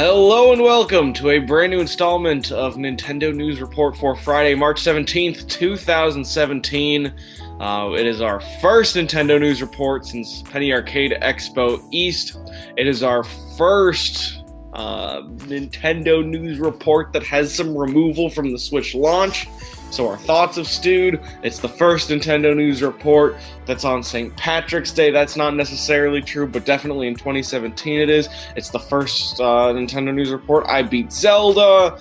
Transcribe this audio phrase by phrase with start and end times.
[0.00, 4.80] Hello and welcome to a brand new installment of Nintendo News Report for Friday, March
[4.80, 7.12] 17th, 2017.
[7.58, 12.38] Uh, it is our first Nintendo News Report since Penny Arcade Expo East.
[12.76, 13.24] It is our
[13.56, 19.48] first uh, Nintendo News Report that has some removal from the Switch launch.
[19.90, 21.20] So our thoughts have stewed.
[21.42, 24.36] It's the first Nintendo News Report that's on St.
[24.36, 25.10] Patrick's Day.
[25.10, 28.28] That's not necessarily true, but definitely in 2017 it is.
[28.54, 30.66] It's the first uh, Nintendo News Report.
[30.66, 31.98] I beat Zelda.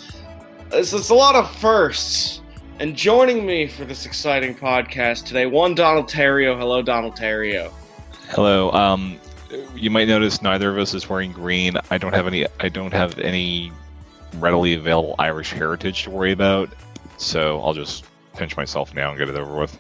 [0.72, 2.42] It's, it's a lot of firsts.
[2.80, 6.60] And joining me for this exciting podcast today, one Donald Theriault.
[6.60, 7.72] Hello, Donald Theriault.
[8.30, 8.72] Hello.
[8.72, 9.18] Um,
[9.76, 11.78] you might notice neither of us is wearing green.
[11.90, 12.46] I don't have any.
[12.60, 13.72] I don't have any
[14.36, 16.70] readily available Irish heritage to worry about.
[17.18, 19.78] So I'll just pinch myself now and get it over with.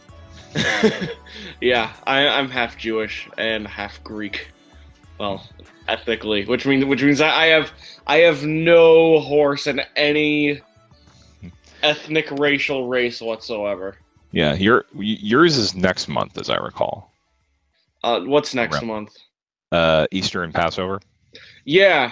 [1.61, 4.49] yeah, I, am half Jewish and half Greek.
[5.19, 5.47] Well,
[5.87, 7.71] ethnically, which means which means I have
[8.05, 10.61] I have no horse in any
[11.83, 13.97] ethnic racial race whatsoever.
[14.31, 17.11] Yeah, your yours is next month, as I recall.
[18.03, 19.17] Uh, what's next Around, month?
[19.71, 21.01] Uh, Easter and Passover.
[21.65, 22.11] Yeah,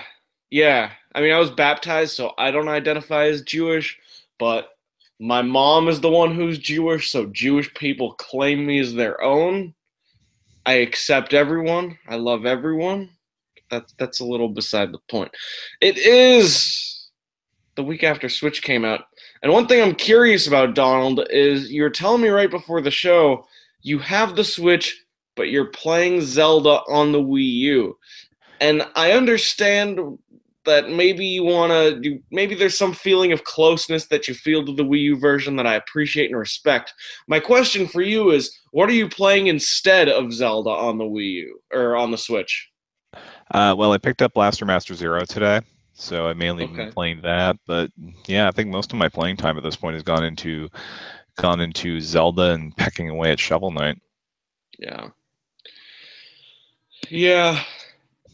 [0.50, 0.92] yeah.
[1.14, 3.98] I mean, I was baptized, so I don't identify as Jewish,
[4.38, 4.75] but
[5.20, 9.74] my mom is the one who's Jewish, so Jewish people claim me as their own.
[10.66, 11.98] I accept everyone.
[12.08, 13.10] I love everyone.
[13.70, 15.32] That's that's a little beside the point.
[15.82, 17.10] It is
[17.76, 19.02] the week after Switch came out.
[19.42, 23.46] And one thing I'm curious about, Donald, is you're telling me right before the show
[23.82, 25.04] you have the Switch,
[25.36, 27.98] but you're playing Zelda on the Wii U.
[28.60, 30.00] And I understand
[30.66, 34.66] that maybe you want to do maybe there's some feeling of closeness that you feel
[34.66, 36.94] to the Wii U version that I appreciate and respect.
[37.28, 41.32] My question for you is what are you playing instead of Zelda on the Wii
[41.34, 42.70] U or on the Switch?
[43.52, 45.62] Uh, well, I picked up Blaster Master Zero today,
[45.94, 46.76] so I mainly okay.
[46.76, 47.58] been playing that.
[47.68, 47.92] But
[48.26, 50.70] yeah, I think most of my playing time at this point has gone into
[51.38, 54.00] gone into Zelda and pecking away at Shovel Knight.
[54.80, 55.10] Yeah.
[57.10, 57.64] Yeah,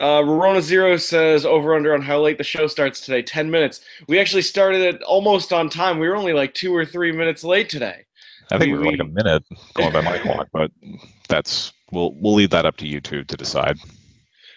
[0.01, 3.21] uh, Rorona Zero says over under on how late the show starts today.
[3.21, 3.81] Ten minutes.
[4.07, 5.99] We actually started it almost on time.
[5.99, 8.05] We were only like two or three minutes late today.
[8.51, 9.43] I think we, we were like a minute
[9.75, 10.71] going by my clock, but
[11.29, 13.77] that's we'll we'll leave that up to you two to decide.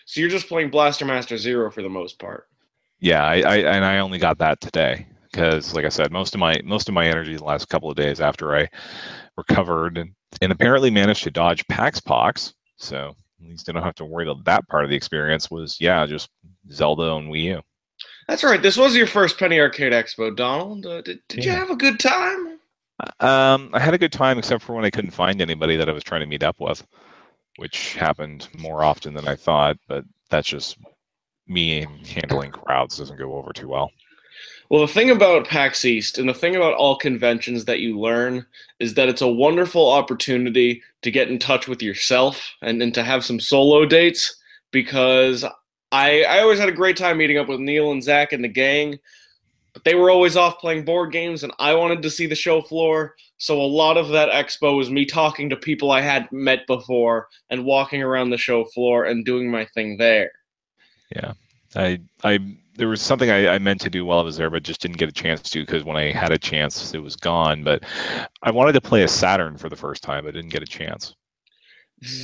[0.07, 2.49] So you're just playing Blaster Master Zero for the most part.
[3.01, 6.41] Yeah, I, I and I only got that today because, like I said, most of
[6.41, 8.67] my most of my energy the last couple of days after I
[9.37, 12.55] recovered and, and apparently managed to dodge PAX Pox.
[12.77, 15.51] So at least I don't have to worry about that part of the experience.
[15.51, 16.31] Was yeah, just
[16.71, 17.63] Zelda on Wii U.
[18.29, 18.61] That's right.
[18.61, 20.87] This was your first Penny Arcade Expo, Donald.
[20.87, 21.53] Uh, did did yeah.
[21.53, 22.59] you have a good time?
[23.21, 25.93] Um, I had a good time, except for when I couldn't find anybody that I
[25.93, 26.87] was trying to meet up with,
[27.57, 29.77] which happened more often than I thought.
[29.89, 30.79] But that's just
[31.47, 33.91] me handling crowds doesn't go over too well.
[34.71, 38.47] Well, the thing about PAX East and the thing about all conventions that you learn
[38.81, 43.03] is that it's a wonderful opportunity to get in touch with yourself and, and to
[43.03, 44.35] have some solo dates
[44.71, 45.45] because
[45.93, 48.49] I, I always had a great time meeting up with Neil and Zach and the
[48.49, 48.99] gang,
[49.75, 52.63] but they were always off playing board games and I wanted to see the show
[52.63, 53.15] floor.
[53.37, 57.29] So a lot of that expo was me talking to people I had met before
[57.51, 60.33] and walking around the show floor and doing my thing there.
[61.15, 61.35] Yeah.
[61.77, 62.39] I I
[62.77, 64.99] there was something I, I, meant to do while I was there, but just didn't
[64.99, 67.63] get a chance to because when I had a chance, it was gone.
[67.63, 67.85] But
[68.43, 70.27] I wanted to play a Saturn for the first time.
[70.27, 71.15] I didn't get a chance.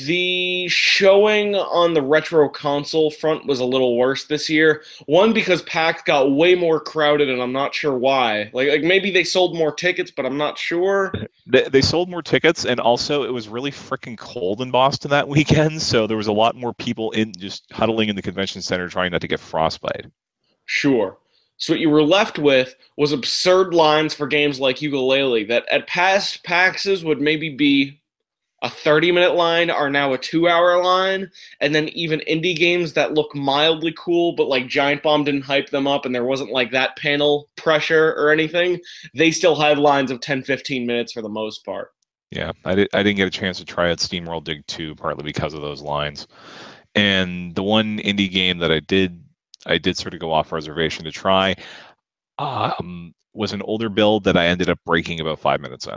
[0.05, 4.83] The showing on the retro console front was a little worse this year.
[5.07, 8.51] One because PAX got way more crowded, and I'm not sure why.
[8.53, 11.13] Like, like maybe they sold more tickets, but I'm not sure.
[11.47, 15.27] They, they sold more tickets, and also it was really freaking cold in Boston that
[15.37, 18.89] weekend, so there was a lot more people in just huddling in the convention center
[18.89, 20.07] trying not to get frostbite.
[20.73, 21.19] Sure.
[21.57, 25.89] So what you were left with was absurd lines for games like Yooka-Laylee that at
[25.89, 28.01] past PAXs would maybe be
[28.63, 31.29] a 30 minute line are now a two hour line.
[31.61, 35.71] And then even indie games that look mildly cool, but like Giant Bomb didn't hype
[35.71, 38.79] them up and there wasn't like that panel pressure or anything,
[39.13, 41.91] they still had lines of 10, 15 minutes for the most part.
[42.31, 45.25] Yeah, I, did, I didn't get a chance to try out SteamWorld Dig 2 partly
[45.25, 46.29] because of those lines.
[46.95, 49.21] And the one indie game that I did
[49.67, 51.55] I did sort of go off reservation to try.
[52.39, 55.97] Um, was an older build that I ended up breaking about five minutes in.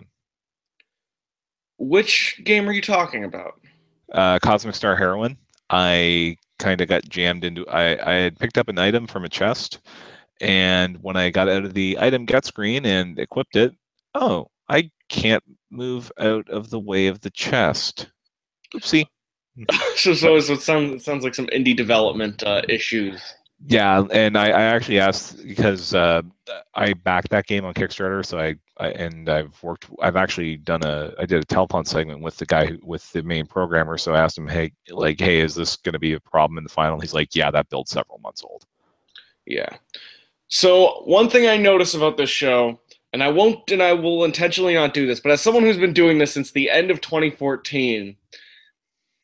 [1.78, 3.60] Which game are you talking about?
[4.12, 5.38] Uh, Cosmic Star Heroine.
[5.70, 7.68] I kind of got jammed into.
[7.68, 9.80] I I had picked up an item from a chest,
[10.40, 13.74] and when I got out of the item get screen and equipped it,
[14.14, 18.08] oh, I can't move out of the way of the chest.
[18.76, 19.06] Oopsie.
[19.96, 23.22] so, so, so it sounds it sounds like some indie development uh, issues
[23.66, 26.22] Yeah, and I, I actually asked because uh,
[26.76, 29.88] I backed that game on Kickstarter, so I, I, and I've worked.
[30.02, 31.14] I've actually done a.
[31.18, 33.98] I did a telethon segment with the guy who, with the main programmer.
[33.98, 36.66] So I asked him, hey, like, hey, is this going to be a problem in
[36.66, 37.00] the final?
[37.00, 38.66] He's like, yeah, that build's several months old.
[39.46, 39.70] Yeah.
[40.50, 42.82] So one thing I notice about this show,
[43.14, 45.94] and I won't, and I will intentionally not do this, but as someone who's been
[45.94, 48.18] doing this since the end of 2014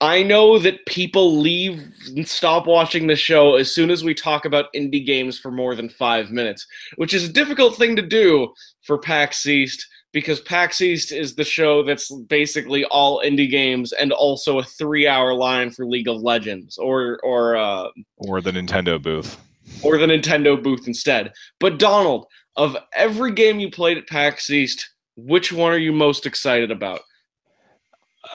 [0.02, 4.46] I know that people leave and stop watching the show as soon as we talk
[4.46, 6.66] about indie games for more than five minutes,
[6.96, 11.44] which is a difficult thing to do for PAX East because PAX East is the
[11.44, 16.78] show that's basically all indie games and also a three-hour line for League of Legends
[16.78, 19.38] or or uh, or the Nintendo booth
[19.84, 21.34] or the Nintendo booth instead.
[21.60, 22.26] But Donald,
[22.56, 27.02] of every game you played at PAX East, which one are you most excited about?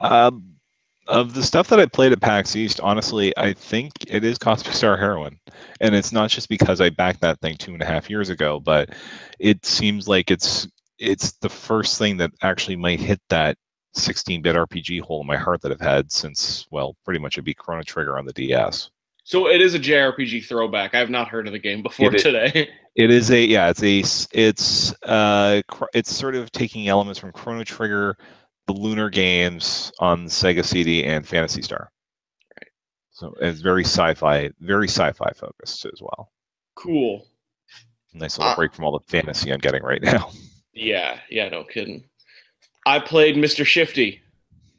[0.03, 0.54] Um
[1.07, 4.75] of the stuff that I played at PAX East, honestly, I think it is Cosmic
[4.75, 5.39] Star Heroine,
[5.81, 8.61] and it's not just because I backed that thing two and a half years ago,
[8.61, 8.91] but
[9.39, 10.69] it seems like it's
[10.99, 13.57] it's the first thing that actually might hit that
[13.97, 17.59] 16-bit RPG hole in my heart that I've had since well, pretty much it beat
[17.59, 18.91] Chrono Trigger on the DS.
[19.25, 20.95] So it is a JRPG throwback.
[20.95, 22.71] I have not heard of the game before it today.
[22.97, 24.05] It is a yeah, it's a
[24.39, 25.63] it's uh
[25.95, 28.17] it's sort of taking elements from Chrono Trigger
[28.67, 31.91] the Lunar Games on Sega CD and Phantasy Star.
[32.57, 32.69] Right.
[33.13, 36.31] So it's very sci-fi, very sci-fi focused as well.
[36.75, 37.27] Cool.
[38.15, 40.31] Nice little uh, break from all the fantasy I'm getting right now.
[40.77, 42.03] Yeah, yeah, no kidding.
[42.85, 43.65] I played Mr.
[43.65, 44.21] Shifty.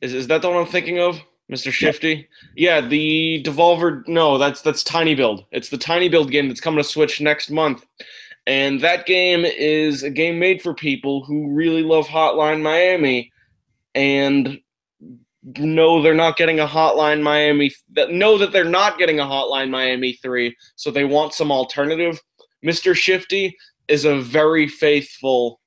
[0.02, 1.22] Is is that the one I'm thinking of?
[1.52, 1.72] Mr.
[1.72, 2.28] Shifty?
[2.56, 5.46] Yeah, yeah the Devolver no, that's that's Tiny Build.
[5.52, 7.86] It's the Tiny Build game that's coming to Switch next month.
[8.48, 13.32] And that game is a game made for people who really love Hotline Miami
[13.96, 14.60] and
[15.58, 19.70] know they're not getting a hotline Miami that know that they're not getting a hotline
[19.70, 22.20] Miami 3 so they want some alternative
[22.64, 22.96] Mr.
[22.96, 23.56] Shifty
[23.88, 25.60] is a very faithful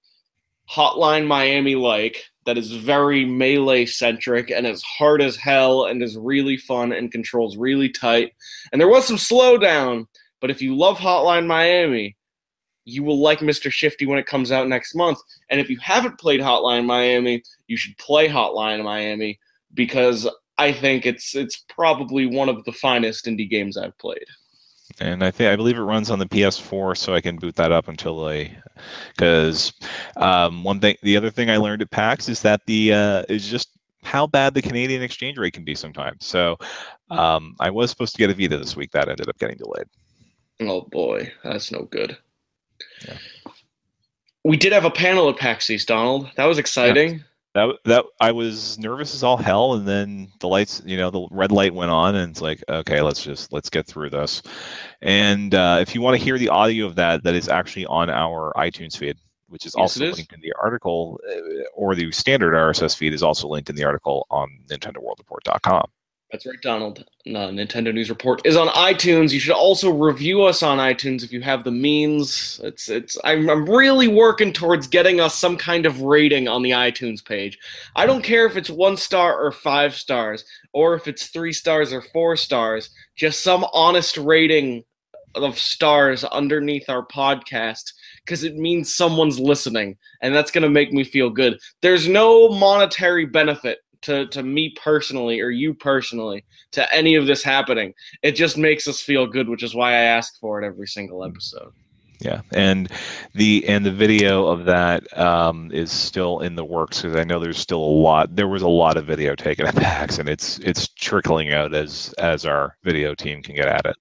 [0.68, 6.16] hotline Miami like that is very melee centric and is hard as hell and is
[6.16, 8.32] really fun and controls really tight
[8.72, 10.06] and there was some slowdown
[10.40, 12.16] but if you love hotline Miami
[12.88, 13.70] you will like Mr.
[13.70, 15.18] Shifty when it comes out next month.
[15.50, 19.38] And if you haven't played Hotline Miami, you should play Hotline Miami
[19.74, 20.26] because
[20.56, 24.24] I think it's it's probably one of the finest indie games I've played.
[25.00, 27.70] And I think I believe it runs on the PS4, so I can boot that
[27.70, 28.50] up until I,
[29.14, 29.72] because
[30.16, 33.48] um, one thing, the other thing I learned at PAX is that the uh, is
[33.48, 33.68] just
[34.02, 36.26] how bad the Canadian exchange rate can be sometimes.
[36.26, 36.56] So
[37.10, 39.86] um, I was supposed to get a Vita this week, that ended up getting delayed.
[40.60, 42.16] Oh boy, that's no good.
[43.06, 43.16] Yeah.
[44.44, 46.30] We did have a panel at PAX East, Donald.
[46.36, 47.10] That was exciting.
[47.10, 47.18] Yeah.
[47.54, 51.26] That that I was nervous as all hell, and then the lights, you know, the
[51.30, 54.42] red light went on, and it's like, okay, let's just let's get through this.
[55.02, 58.10] And uh, if you want to hear the audio of that, that is actually on
[58.10, 59.16] our iTunes feed,
[59.48, 60.16] which is yes, also is.
[60.16, 63.84] linked in the article, uh, or the standard RSS feed is also linked in the
[63.84, 65.90] article on NintendoWorldReport.com.
[66.30, 67.06] That's right, Donald.
[67.24, 69.32] No, uh, Nintendo News Report is on iTunes.
[69.32, 72.60] You should also review us on iTunes if you have the means.
[72.62, 73.16] It's it's.
[73.24, 77.58] I'm I'm really working towards getting us some kind of rating on the iTunes page.
[77.96, 80.44] I don't care if it's one star or five stars,
[80.74, 82.90] or if it's three stars or four stars.
[83.16, 84.84] Just some honest rating
[85.34, 87.92] of stars underneath our podcast
[88.24, 91.58] because it means someone's listening, and that's gonna make me feel good.
[91.80, 97.42] There's no monetary benefit to to me personally or you personally to any of this
[97.42, 97.94] happening.
[98.22, 101.24] It just makes us feel good, which is why I ask for it every single
[101.24, 101.72] episode.
[102.20, 102.90] Yeah, and
[103.34, 107.38] the and the video of that um, is still in the works because I know
[107.38, 108.34] there's still a lot.
[108.34, 112.12] There was a lot of video taken at PAX, and it's it's trickling out as
[112.18, 113.96] as our video team can get at it.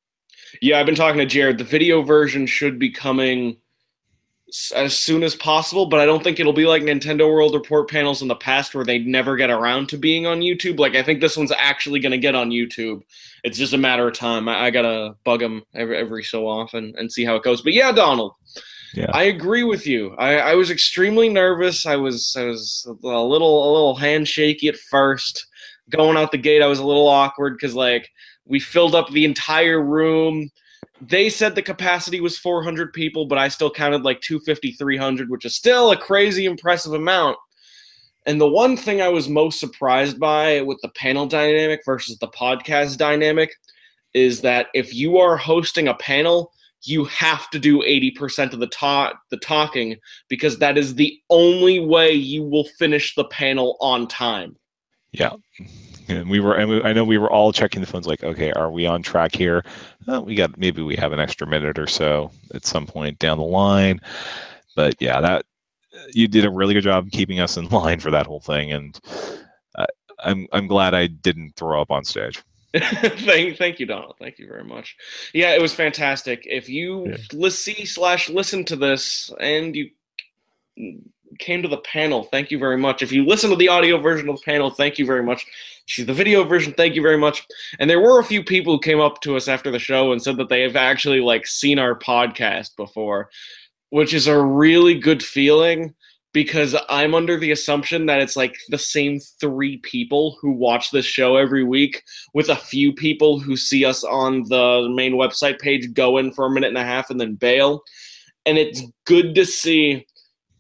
[0.62, 1.60] Yeah, I've been talking to Jared.
[1.60, 3.58] The video version should be coming
[4.76, 8.22] as soon as possible, but I don't think it'll be like Nintendo World Report panels
[8.22, 10.80] in the past where they never get around to being on YouTube.
[10.80, 13.02] Like I think this one's actually going to get on YouTube.
[13.44, 14.48] It's just a matter of time.
[14.48, 17.62] I, I gotta bug them every, every so often and see how it goes.
[17.62, 18.34] But yeah, Donald,
[18.94, 19.12] yeah.
[19.14, 20.16] I agree with you.
[20.18, 21.86] I, I was extremely nervous.
[21.86, 25.46] I was I was a little a little handshaky at first.
[25.90, 28.10] Going out the gate, I was a little awkward because like
[28.46, 30.50] we filled up the entire room
[31.02, 35.46] they said the capacity was 400 people, but I still counted like 250, 300, which
[35.46, 37.38] is still a crazy impressive amount.
[38.26, 42.28] And the one thing I was most surprised by with the panel dynamic versus the
[42.28, 43.52] podcast dynamic
[44.14, 46.52] is that if you are hosting a panel,
[46.84, 49.98] you have to do 80% of the talk the talking
[50.30, 54.58] because that is the only way you will finish the panel on time.
[55.12, 55.32] Yeah
[56.18, 58.52] And we were, and we, I know we were all checking the phones, like, okay,
[58.54, 59.66] are we on track here?
[60.08, 63.38] Uh, we got maybe we have an extra minute or so at some point down
[63.38, 64.00] the line.
[64.76, 65.46] But yeah, that
[66.14, 69.00] you did a really good job keeping us in line for that whole thing, and
[69.76, 69.86] uh,
[70.20, 72.42] I'm I'm glad I didn't throw up on stage.
[72.78, 74.16] thank, thank you, Donald.
[74.20, 74.98] Thank you very much.
[75.34, 76.44] Yeah, it was fantastic.
[76.46, 77.50] If you yeah.
[77.50, 79.90] see slash listen to this and you
[81.40, 83.02] came to the panel, thank you very much.
[83.02, 85.46] If you listen to the audio version of the panel, thank you very much.
[85.88, 87.46] See the video version, thank you very much.
[87.80, 90.22] And there were a few people who came up to us after the show and
[90.22, 93.30] said that they have actually like seen our podcast before,
[93.90, 95.94] which is a really good feeling
[96.34, 101.06] because I'm under the assumption that it's like the same three people who watch this
[101.06, 102.04] show every week,
[102.34, 106.46] with a few people who see us on the main website page go in for
[106.46, 107.82] a minute and a half and then bail.
[108.46, 110.06] And it's good to see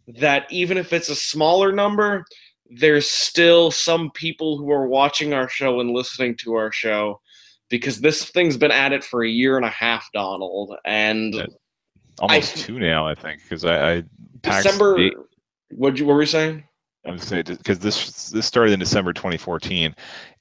[0.07, 2.25] that even if it's a smaller number,
[2.69, 7.19] there's still some people who are watching our show and listening to our show
[7.69, 11.47] because this thing's been at it for a year and a half, Donald, and
[12.19, 14.03] almost I, two now, I think, because I, I
[14.41, 15.09] December.
[15.71, 16.63] What you what were you saying?
[17.05, 19.93] I was saying because this this started in December 2014,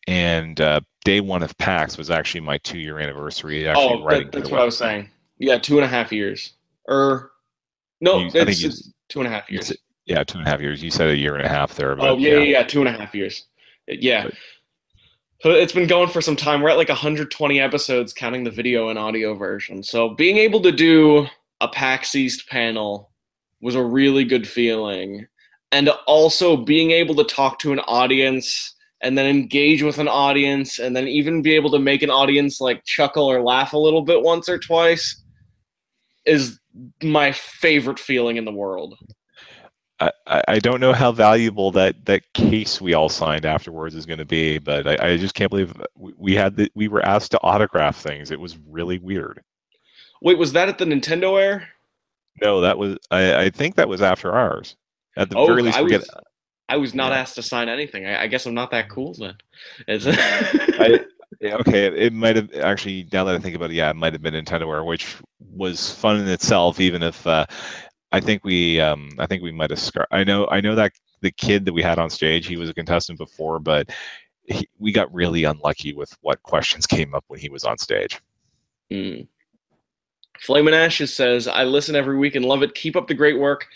[0.06, 3.66] and uh, day one of PAX was actually my two year anniversary.
[3.66, 5.10] Actually, oh, that, that's what I was saying.
[5.38, 6.54] Yeah, two and a half years.
[6.88, 7.32] Or
[8.00, 9.72] no, you, it's, it's two and a half years.
[10.06, 10.82] Yeah, two and a half years.
[10.82, 11.96] You said a year and a half there.
[11.96, 13.46] But, oh yeah, yeah, yeah, two and a half years.
[13.88, 14.24] Yeah.
[14.24, 14.34] But,
[15.40, 16.62] so it's been going for some time.
[16.62, 19.82] We're at like 120 episodes, counting the video and audio version.
[19.82, 21.26] So being able to do
[21.60, 23.10] a PAX East panel
[23.60, 25.26] was a really good feeling.
[25.72, 30.78] And also being able to talk to an audience and then engage with an audience
[30.78, 34.02] and then even be able to make an audience like chuckle or laugh a little
[34.02, 35.22] bit once or twice
[36.26, 36.58] is
[37.02, 38.96] my favorite feeling in the world.
[39.98, 40.10] I,
[40.46, 44.26] I don't know how valuable that, that case we all signed afterwards is going to
[44.26, 47.96] be, but I, I just can't believe we had the, we were asked to autograph
[47.96, 48.30] things.
[48.30, 49.42] It was really weird.
[50.20, 51.68] Wait, was that at the Nintendo Air?
[52.42, 54.76] No, that was I, I think that was after ours.
[55.16, 56.04] At the oh, very least, I was, get,
[56.68, 57.18] I was not yeah.
[57.18, 58.04] asked to sign anything.
[58.04, 59.34] I, I, guess I'm not that cool then.
[59.88, 61.00] I,
[61.42, 63.08] okay, it might have actually.
[63.12, 65.16] Now that I think about it, yeah, it might have been Nintendo which
[65.52, 66.80] was fun in itself.
[66.80, 67.46] Even if uh,
[68.12, 69.78] I think we, um, I think we might have.
[69.78, 72.68] Scar- I know, I know that the kid that we had on stage, he was
[72.70, 73.90] a contestant before, but
[74.44, 78.20] he, we got really unlucky with what questions came up when he was on stage.
[78.90, 79.26] Mm.
[80.40, 82.74] Flamin' Ashes says, I listen every week and love it.
[82.74, 83.66] Keep up the great work.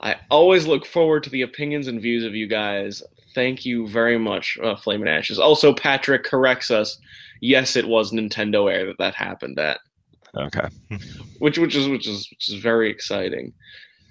[0.00, 3.02] I always look forward to the opinions and views of you guys.
[3.34, 5.38] Thank you very much, uh, Flamin' Ashes.
[5.38, 6.98] Also, Patrick corrects us.
[7.40, 9.80] Yes, it was Nintendo Air that that happened at.
[10.36, 10.68] Okay.
[11.38, 13.52] which which is which is which is very exciting.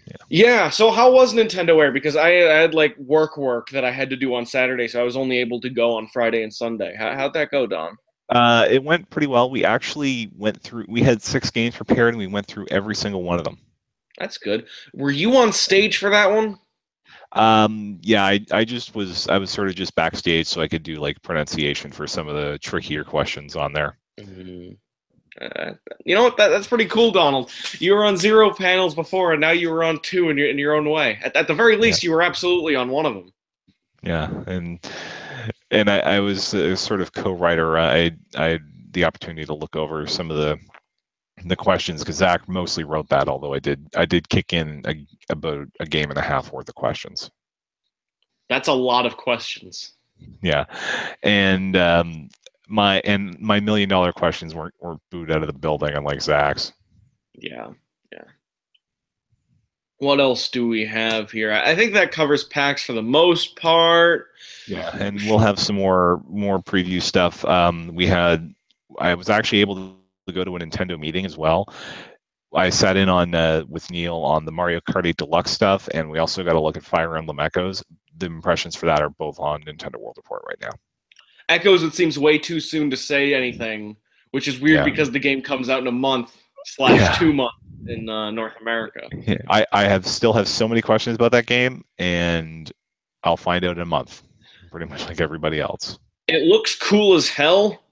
[0.08, 0.16] Yeah.
[0.30, 0.70] yeah.
[0.70, 1.92] So how was Nintendo Air?
[1.92, 5.00] Because I, I, had like work work that I had to do on Saturday, so
[5.00, 6.96] I was only able to go on Friday and Sunday.
[6.98, 7.98] How, how'd that go, Don?
[8.30, 9.50] Uh, it went pretty well.
[9.50, 10.86] We actually went through.
[10.90, 13.58] We had six games prepared, and we went through every single one of them.
[14.18, 14.68] That's good.
[14.94, 16.60] Were you on stage for that one?
[17.34, 19.28] Um, yeah, I, I just was.
[19.28, 22.36] I was sort of just backstage, so I could do like pronunciation for some of
[22.36, 23.98] the trickier questions on there.
[24.20, 24.74] Mm-hmm.
[25.42, 25.72] Uh,
[26.06, 26.38] you know what?
[26.38, 27.52] That, that's pretty cool, Donald.
[27.80, 30.60] You were on zero panels before, and now you were on two in your in
[30.60, 31.20] your own way.
[31.24, 32.10] At, at the very least, yeah.
[32.10, 33.34] you were absolutely on one of them.
[34.04, 34.80] Yeah, and
[35.72, 37.80] and I, I was a sort of co-writer.
[37.80, 38.62] I I had
[38.92, 40.60] the opportunity to look over some of the
[41.46, 43.28] the questions because Zach mostly wrote that.
[43.28, 44.96] Although I did I did kick in a,
[45.30, 47.32] about a game and a half worth of questions.
[48.50, 49.94] That's a lot of questions.
[50.42, 50.66] Yeah,
[51.24, 52.30] and um,
[52.68, 56.72] my and my million dollar questions weren't were booed out of the building, unlike Zach's.
[57.34, 57.70] Yeah,
[58.12, 58.24] yeah.
[59.98, 61.52] What else do we have here?
[61.52, 64.28] I think that covers PAX for the most part.
[64.68, 67.44] Yeah, and we'll have some more more preview stuff.
[67.46, 68.54] Um, we had
[69.00, 71.74] I was actually able to go to a Nintendo meeting as well.
[72.56, 76.10] I sat in on uh, with Neil on the Mario Kart 8 Deluxe stuff, and
[76.10, 77.84] we also got a look at Fire Emblem Echoes.
[78.18, 80.70] The impressions for that are both on Nintendo World Report right now.
[81.50, 83.98] Echoes, it seems way too soon to say anything,
[84.32, 84.84] which is weird yeah.
[84.84, 87.14] because the game comes out in a month slash yeah.
[87.14, 89.02] two months in uh, North America.
[89.12, 92.72] Yeah, I, I have still have so many questions about that game, and
[93.24, 94.22] I'll find out in a month
[94.72, 96.00] pretty much like everybody else.
[96.28, 97.84] It looks cool as hell.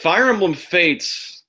[0.00, 1.44] Fire Emblem Fates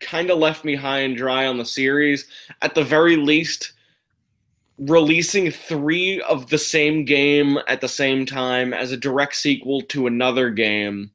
[0.00, 2.26] kind of left me high and dry on the series.
[2.62, 3.72] At the very least,
[4.78, 10.06] releasing three of the same game at the same time as a direct sequel to
[10.06, 11.10] another game.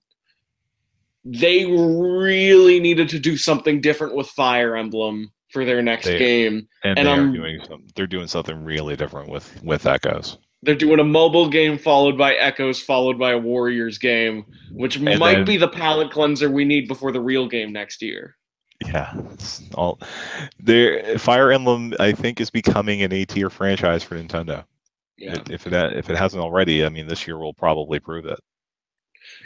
[1.24, 6.68] They really needed to do something different with Fire Emblem for their next they, game,
[6.84, 10.38] and, and they I'm, doing some, they're doing something really different with with Echoes.
[10.63, 15.20] They're doing a mobile game followed by Echoes, followed by a Warriors game, which And
[15.20, 18.38] might then- be the palate cleanser we need before the real game next year.
[18.86, 20.00] Yeah, it's all
[20.60, 21.18] there.
[21.20, 24.65] Fire Emblem, I think, is becoming an A tier franchise for Nintendo.
[25.18, 25.38] Yeah.
[25.51, 28.39] If it if it hasn't already, I mean, this year will probably prove it.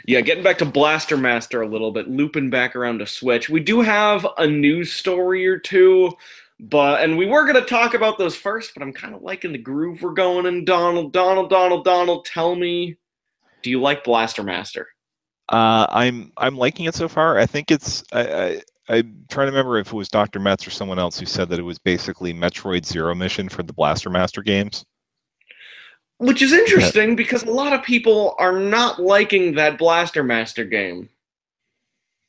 [0.06, 3.50] Yeah, getting back to Blaster Master a little bit, looping back around to Switch.
[3.50, 6.12] We do have a news story or two,
[6.58, 9.58] but and we were gonna talk about those first, but I'm kind of liking the
[9.58, 10.64] groove we're going in.
[10.64, 12.96] Donald, Donald, Donald, Donald, tell me,
[13.62, 14.88] do you like Blaster Master?
[15.48, 17.38] Uh, I'm I'm liking it so far.
[17.38, 20.38] I think it's I, I I'm trying to remember if it was Dr.
[20.38, 23.72] Metz or someone else who said that it was basically Metroid Zero Mission for the
[23.72, 24.84] Blaster Master games.
[26.18, 31.10] Which is interesting because a lot of people are not liking that Blaster Master game.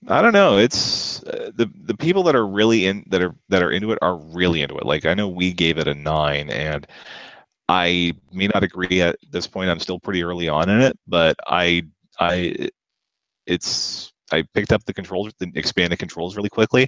[0.08, 0.58] I don't know.
[0.58, 4.00] It's uh, the the people that are really in that are that are into it
[4.02, 4.86] are really into it.
[4.86, 6.86] Like I know we gave it a nine, and
[7.68, 9.70] I may not agree at this point.
[9.70, 11.84] I'm still pretty early on in it, but I
[12.20, 12.70] I
[13.46, 16.88] it's I picked up the controls, the expanded controls really quickly,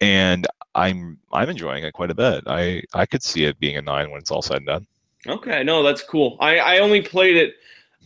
[0.00, 2.44] and I'm I'm enjoying it quite a bit.
[2.46, 4.86] I I could see it being a nine when it's all said and done.
[5.26, 6.36] Okay, no, that's cool.
[6.40, 7.54] I, I only played it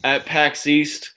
[0.04, 1.14] at PAX East,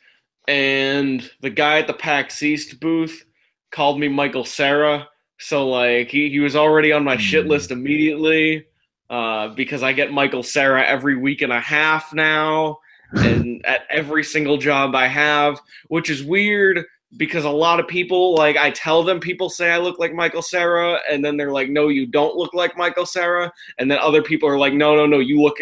[0.48, 3.24] and the guy at the PAX East booth
[3.72, 5.08] called me Michael Cera.
[5.40, 7.50] So like he, he was already on my shit Hmm.
[7.50, 8.66] list immediately
[9.10, 12.78] uh, because I get Michael Cera every week and a half now,
[13.14, 16.86] and at every single job I have, which is weird
[17.18, 20.42] because a lot of people like I tell them people say I look like Michael
[20.42, 24.22] Cera, and then they're like, no, you don't look like Michael Cera, and then other
[24.22, 25.58] people are like, no, no, no, you look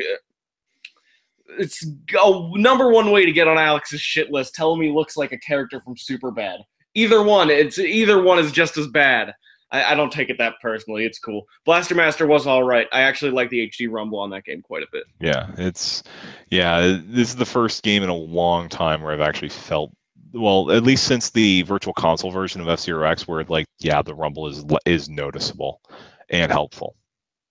[1.59, 4.55] it's a number one way to get on Alex's shit list.
[4.55, 6.59] Tell him he looks like a character from Superbad.
[6.95, 9.33] Either one, it's either one is just as bad.
[9.71, 11.05] I, I don't take it that personally.
[11.05, 11.45] It's cool.
[11.65, 12.87] Blaster Master was all right.
[12.91, 15.03] I actually like the HD Rumble on that game quite a bit.
[15.19, 16.03] Yeah, it's
[16.49, 16.99] yeah.
[17.05, 19.91] This is the first game in a long time where I've actually felt
[20.33, 24.01] well, at least since the Virtual Console version of F Zero X, where like yeah,
[24.01, 25.81] the rumble is is noticeable
[26.29, 26.95] and helpful.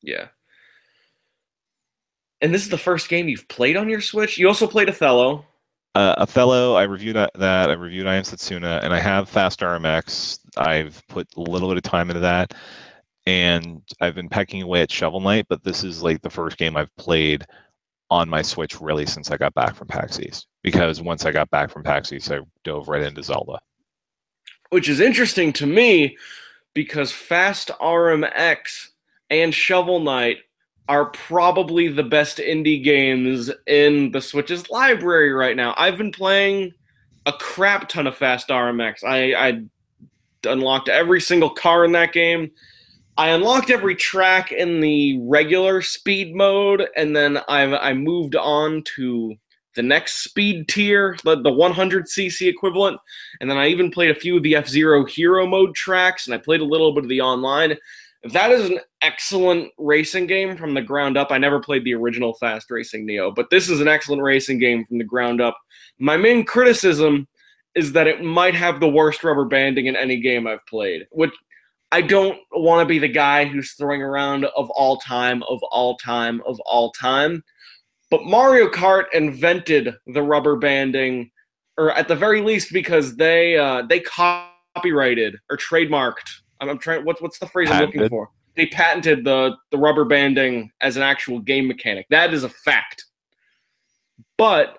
[0.02, 0.28] Yeah.
[2.40, 4.38] And this is the first game you've played on your Switch.
[4.38, 5.44] You also played Othello.
[5.94, 7.30] Uh, Othello, I reviewed that.
[7.70, 10.38] I reviewed I Am Setsuna, and I have Fast RMX.
[10.56, 12.54] I've put a little bit of time into that,
[13.26, 15.46] and I've been pecking away at Shovel Knight.
[15.48, 17.44] But this is like the first game I've played
[18.10, 20.46] on my Switch really since I got back from PAX East.
[20.62, 23.58] Because once I got back from PAX East, I dove right into Zelda.
[24.70, 26.16] which is interesting to me
[26.74, 28.88] because Fast RMX
[29.30, 30.38] and Shovel Knight
[30.88, 35.74] are probably the best indie games in the Switch's library right now.
[35.76, 36.72] I've been playing
[37.26, 39.04] a crap ton of Fast RMX.
[39.04, 39.62] I, I
[40.48, 42.50] unlocked every single car in that game.
[43.18, 48.84] I unlocked every track in the regular speed mode, and then I I moved on
[48.96, 49.34] to
[49.74, 53.00] the next speed tier, the, the 100cc equivalent,
[53.40, 56.34] and then I even played a few of the F Zero Hero Mode tracks, and
[56.34, 57.76] I played a little bit of the online.
[58.24, 61.30] That is an excellent racing game from the ground up.
[61.30, 64.84] I never played the original Fast Racing Neo, but this is an excellent racing game
[64.84, 65.56] from the ground up.
[65.98, 67.28] My main criticism
[67.74, 71.32] is that it might have the worst rubber banding in any game I've played, which
[71.92, 75.96] I don't want to be the guy who's throwing around of all time, of all
[75.96, 77.42] time, of all time.
[78.10, 81.30] But Mario Kart invented the rubber banding,
[81.76, 86.28] or at the very least, because they uh, they copyrighted or trademarked.
[86.60, 87.04] I'm, I'm trying.
[87.04, 88.30] What's what's the phrase I'm looking for?
[88.56, 92.06] They patented the the rubber banding as an actual game mechanic.
[92.10, 93.04] That is a fact.
[94.36, 94.78] But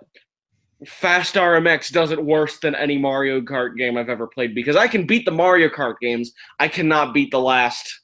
[0.85, 4.87] Fast RMX does it worse than any Mario Kart game I've ever played because I
[4.87, 6.31] can beat the Mario Kart games.
[6.59, 8.01] I cannot beat the last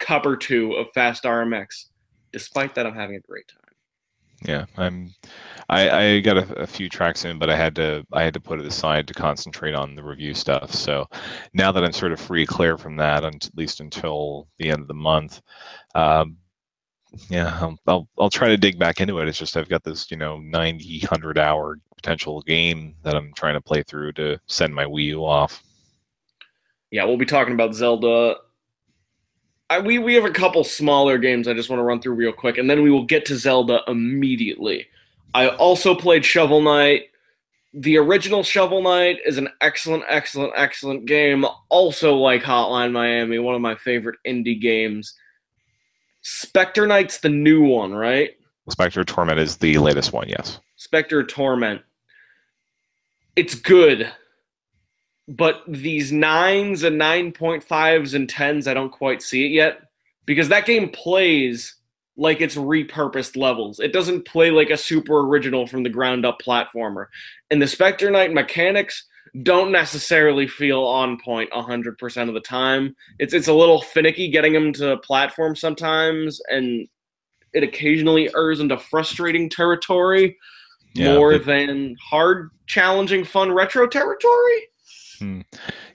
[0.00, 1.86] cup or two of Fast RMX.
[2.32, 3.65] Despite that, I'm having a great time.
[4.42, 5.14] Yeah, I'm.
[5.68, 8.40] I, I got a, a few tracks in, but I had to I had to
[8.40, 10.72] put it aside to concentrate on the review stuff.
[10.74, 11.08] So
[11.54, 14.88] now that I'm sort of free clear from that, at least until the end of
[14.88, 15.40] the month,
[15.94, 16.36] um,
[17.30, 19.28] yeah, I'll, I'll I'll try to dig back into it.
[19.28, 23.54] It's just I've got this you know 90 100 hour potential game that I'm trying
[23.54, 25.62] to play through to send my Wii U off.
[26.90, 28.36] Yeah, we'll be talking about Zelda.
[29.68, 32.32] I, we we have a couple smaller games I just want to run through real
[32.32, 34.86] quick, and then we will get to Zelda immediately.
[35.34, 37.04] I also played Shovel Knight.
[37.74, 41.44] The original Shovel Knight is an excellent, excellent, excellent game.
[41.68, 45.14] Also, like Hotline Miami, one of my favorite indie games.
[46.22, 48.30] Spectre Knight's the new one, right?
[48.68, 50.28] Spectre Torment is the latest one.
[50.28, 50.58] Yes.
[50.76, 51.82] Spectre Torment.
[53.36, 54.10] It's good.
[55.28, 59.80] But these nines and 9.5s and 10s, I don't quite see it yet.
[60.24, 61.76] Because that game plays
[62.16, 63.78] like it's repurposed levels.
[63.78, 67.06] It doesn't play like a super original from the ground up platformer.
[67.50, 69.04] And the Specter Knight mechanics
[69.42, 72.96] don't necessarily feel on point 100% of the time.
[73.18, 76.88] It's it's a little finicky getting them to platform sometimes and
[77.52, 80.36] it occasionally errs into frustrating territory
[80.94, 84.68] yeah, more but, than hard, challenging, fun retro territory.
[85.18, 85.40] Hmm.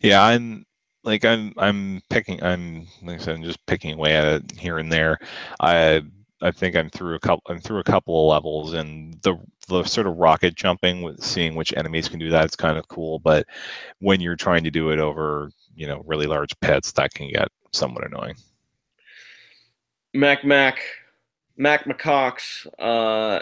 [0.01, 0.65] Yeah, I'm
[1.03, 4.77] like I'm I'm picking I'm like I said I'm just picking away at it here
[4.77, 5.19] and there.
[5.60, 6.03] I
[6.41, 9.84] I think I'm through a couple I'm through a couple of levels and the the
[9.84, 13.19] sort of rocket jumping with seeing which enemies can do that it's kind of cool.
[13.19, 13.45] But
[13.99, 17.49] when you're trying to do it over you know really large pits, that can get
[17.71, 18.36] somewhat annoying.
[20.13, 20.79] Mac Mac
[21.57, 23.41] Mac McCox uh,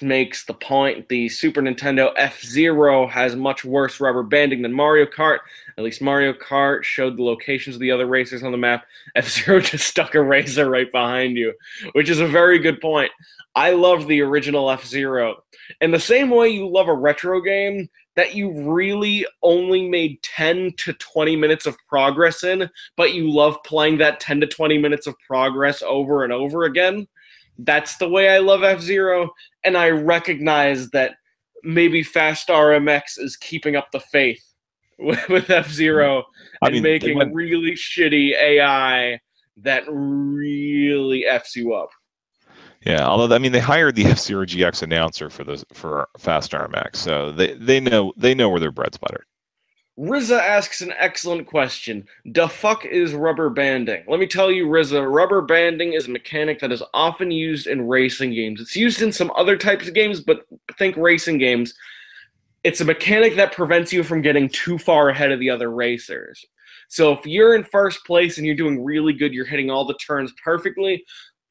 [0.00, 5.06] makes the point the Super Nintendo F Zero has much worse rubber banding than Mario
[5.06, 5.38] Kart.
[5.76, 8.84] At least Mario Kart showed the locations of the other racers on the map.
[9.16, 11.52] F Zero just stuck a racer right behind you,
[11.92, 13.10] which is a very good point.
[13.54, 15.42] I love the original F Zero.
[15.80, 20.74] In the same way you love a retro game that you really only made 10
[20.76, 25.06] to 20 minutes of progress in, but you love playing that 10 to 20 minutes
[25.06, 27.06] of progress over and over again
[27.58, 29.30] that's the way I love F Zero,
[29.64, 31.16] and I recognize that
[31.62, 34.44] maybe Fast RMX is keeping up the faith
[34.98, 36.66] with, with F Zero mm-hmm.
[36.66, 37.34] and mean, making went...
[37.34, 39.18] really shitty AI
[39.58, 41.90] that really f's you up.
[42.84, 46.52] Yeah, although I mean they hired the F Zero GX announcer for the for Fast
[46.52, 49.24] RMX, so they they know they know where their bread's buttered.
[49.98, 52.06] Riza asks an excellent question.
[52.24, 54.04] The fuck is rubber banding?
[54.08, 57.86] Let me tell you, Riza, rubber banding is a mechanic that is often used in
[57.86, 58.60] racing games.
[58.60, 60.46] It's used in some other types of games, but
[60.78, 61.74] think racing games.
[62.64, 66.42] It's a mechanic that prevents you from getting too far ahead of the other racers.
[66.88, 69.94] So if you're in first place and you're doing really good, you're hitting all the
[69.94, 71.04] turns perfectly,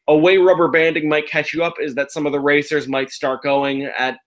[0.07, 3.11] a way rubber banding might catch you up is that some of the racers might
[3.11, 4.17] start going at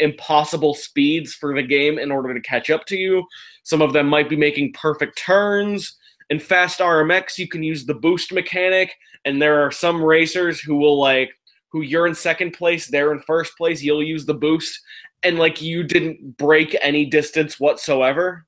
[0.00, 3.24] impossible speeds for the game in order to catch up to you.
[3.62, 5.96] Some of them might be making perfect turns.
[6.30, 10.76] In Fast RMX, you can use the boost mechanic, and there are some racers who
[10.76, 11.32] will like
[11.74, 14.80] who you're in second place, they're in first place, you'll use the boost,
[15.24, 18.46] and like you didn't break any distance whatsoever.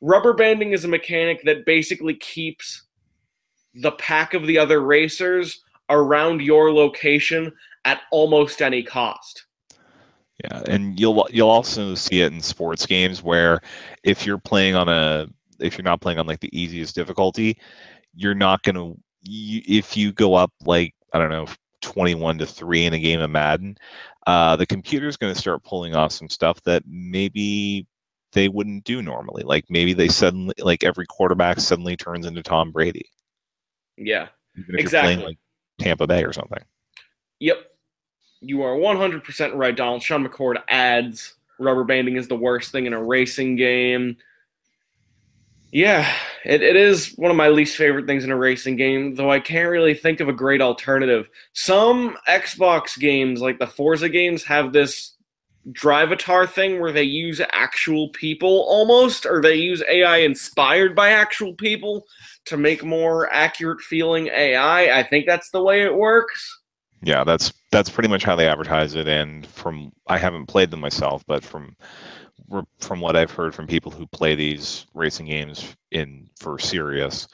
[0.00, 2.84] Rubber banding is a mechanic that basically keeps
[3.74, 7.52] the pack of the other racers around your location
[7.84, 9.44] at almost any cost.
[10.44, 13.60] Yeah, and you'll you'll also see it in sports games where
[14.04, 17.58] if you're playing on a if you're not playing on like the easiest difficulty,
[18.14, 21.46] you're not gonna you, if you go up like I don't know
[21.82, 23.76] 21 to three in a game of Madden,
[24.26, 27.86] uh, the computer's gonna start pulling off some stuff that maybe
[28.32, 29.42] they wouldn't do normally.
[29.42, 33.10] Like maybe they suddenly like every quarterback suddenly turns into Tom Brady.
[33.96, 34.28] Yeah,
[34.74, 35.14] exactly.
[35.14, 35.38] Playing, like,
[35.78, 36.62] Tampa Bay or something.
[37.40, 37.58] Yep,
[38.40, 40.02] you are 100% right, Donald.
[40.02, 44.16] Sean McCord adds rubber banding is the worst thing in a racing game.
[45.72, 46.10] Yeah,
[46.44, 49.38] it, it is one of my least favorite things in a racing game, though I
[49.38, 51.28] can't really think of a great alternative.
[51.52, 55.14] Some Xbox games, like the Forza games, have this
[55.72, 61.54] drivatar thing where they use actual people almost, or they use AI inspired by actual
[61.54, 62.06] people
[62.46, 64.98] to make more accurate feeling AI.
[64.98, 66.58] I think that's the way it works.
[67.02, 69.08] Yeah, that's that's pretty much how they advertise it.
[69.08, 71.76] And from I haven't played them myself, but from
[72.80, 77.28] from what I've heard from people who play these racing games in for serious,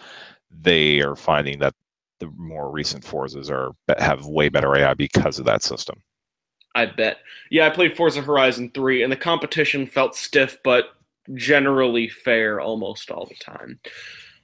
[0.51, 1.75] they are finding that
[2.19, 6.03] the more recent Forzas are have way better AI because of that system.
[6.75, 7.19] I bet.
[7.51, 10.91] Yeah, I played Forza Horizon 3 and the competition felt stiff but
[11.35, 13.79] generally fair almost all the time.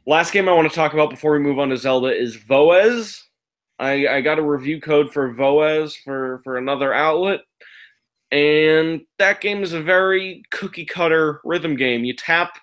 [0.07, 3.23] Last game I want to talk about before we move on to Zelda is Voez.
[3.83, 7.41] I, I got a review code for Voez for, for another outlet.
[8.31, 12.05] And that game is a very cookie cutter rhythm game.
[12.05, 12.59] You tap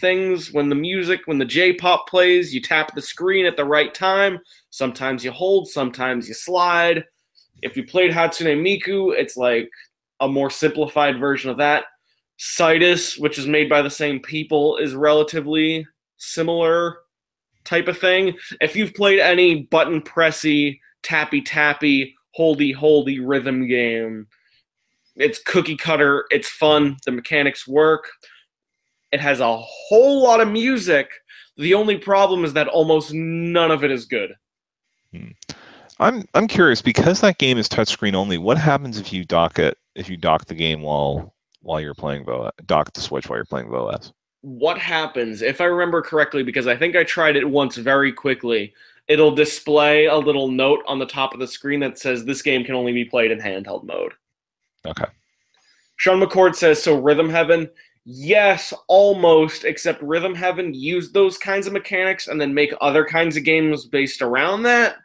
[0.00, 3.64] things when the music, when the J pop plays, you tap the screen at the
[3.64, 4.38] right time.
[4.70, 7.04] Sometimes you hold, sometimes you slide.
[7.60, 9.68] If you played Hatsune Miku, it's like
[10.20, 11.86] a more simplified version of that.
[12.36, 15.86] Cytus, which is made by the same people, is relatively
[16.18, 16.98] similar
[17.64, 18.36] type of thing.
[18.60, 24.26] If you've played any button pressy, tappy tappy, holdy holdy rhythm game,
[25.16, 28.08] it's cookie cutter, it's fun, the mechanics work.
[29.12, 31.10] It has a whole lot of music.
[31.56, 34.34] The only problem is that almost none of it is good.
[35.12, 35.28] Hmm.
[35.98, 38.38] I'm I'm curious because that game is touchscreen only.
[38.38, 42.24] What happens if you dock it if you dock the game while while you're playing
[42.24, 44.12] Voez, dock the Switch while you're playing Voez?
[44.42, 48.74] What happens if I remember correctly, because I think I tried it once very quickly.
[49.08, 52.64] It'll display a little note on the top of the screen that says this game
[52.64, 54.12] can only be played in handheld mode.
[54.86, 55.06] Okay.
[55.96, 56.98] Sean McCord says so.
[56.98, 57.68] Rhythm Heaven,
[58.04, 59.64] yes, almost.
[59.64, 63.86] Except Rhythm Heaven used those kinds of mechanics and then make other kinds of games
[63.86, 64.96] based around that.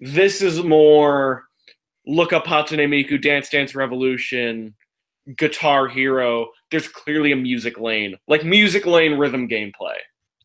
[0.00, 1.44] This is more
[2.06, 4.74] look up Hatsune Miku, Dance Dance Revolution,
[5.36, 6.48] Guitar Hero.
[6.70, 9.96] There's clearly a music lane, like music lane rhythm gameplay.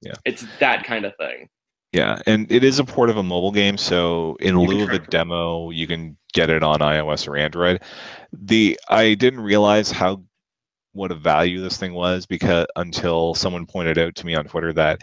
[0.01, 0.13] Yeah.
[0.25, 1.49] It's that kind of thing.
[1.91, 4.91] Yeah, and it is a port of a mobile game, so in You lieu of
[4.91, 7.81] a demo, you can get it on iOS or Android.
[8.31, 10.23] The I didn't realize how
[10.93, 14.73] what a value this thing was because until someone pointed out to me on Twitter
[14.73, 15.01] that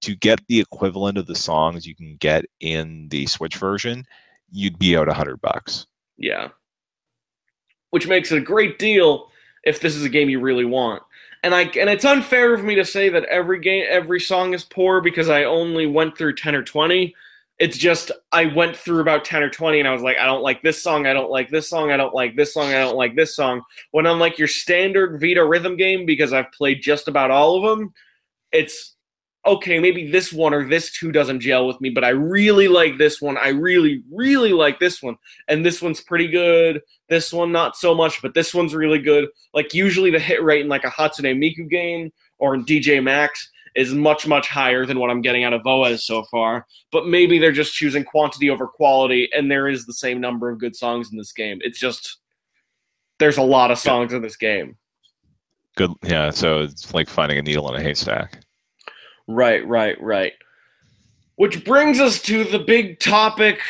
[0.00, 4.04] to get the equivalent of the songs you can get in the Switch version,
[4.50, 5.86] you'd be out a hundred bucks.
[6.18, 6.48] Yeah.
[7.90, 9.30] Which makes it a great deal
[9.64, 11.02] if this is a game you really want.
[11.42, 14.64] And I and it's unfair of me to say that every game every song is
[14.64, 17.14] poor because I only went through 10 or 20.
[17.58, 20.42] It's just I went through about 10 or 20 and I was like I don't
[20.42, 22.96] like this song, I don't like this song, I don't like this song, I don't
[22.96, 23.62] like this song.
[23.92, 27.78] When I'm like your standard Vita rhythm game because I've played just about all of
[27.78, 27.92] them,
[28.52, 28.95] it's
[29.46, 32.98] okay, maybe this one or this two doesn't gel with me, but I really like
[32.98, 33.36] this one.
[33.38, 35.16] I really really like this one
[35.48, 36.82] and this one's pretty good.
[37.08, 39.28] This one not so much, but this one's really good.
[39.54, 43.50] Like usually the hit rate in like a Hatsune Miku game or in DJ Max
[43.76, 46.66] is much much higher than what I'm getting out of Voez so far.
[46.90, 50.58] But maybe they're just choosing quantity over quality, and there is the same number of
[50.58, 51.58] good songs in this game.
[51.60, 52.18] It's just
[53.18, 54.76] there's a lot of songs in this game.
[55.76, 56.30] Good, yeah.
[56.30, 58.40] So it's like finding a needle in a haystack.
[59.28, 60.32] Right, right, right.
[61.36, 63.60] Which brings us to the big topic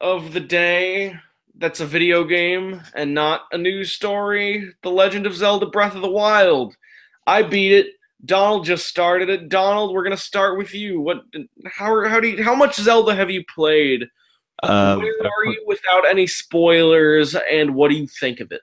[0.00, 1.16] of the day.
[1.56, 4.72] That's a video game and not a news story.
[4.82, 6.76] The Legend of Zelda Breath of the Wild.
[7.26, 7.86] I beat it.
[8.24, 9.48] Donald just started it.
[9.48, 11.00] Donald, we're gonna start with you.
[11.00, 11.22] What?
[11.66, 12.06] How?
[12.06, 12.28] How do?
[12.28, 14.06] You, how much Zelda have you played?
[14.62, 17.34] Um, Where are you without any spoilers?
[17.50, 18.60] And what do you think of it?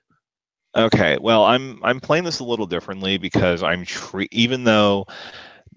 [0.76, 5.06] Okay, well, I'm I'm playing this a little differently because I'm tre- even though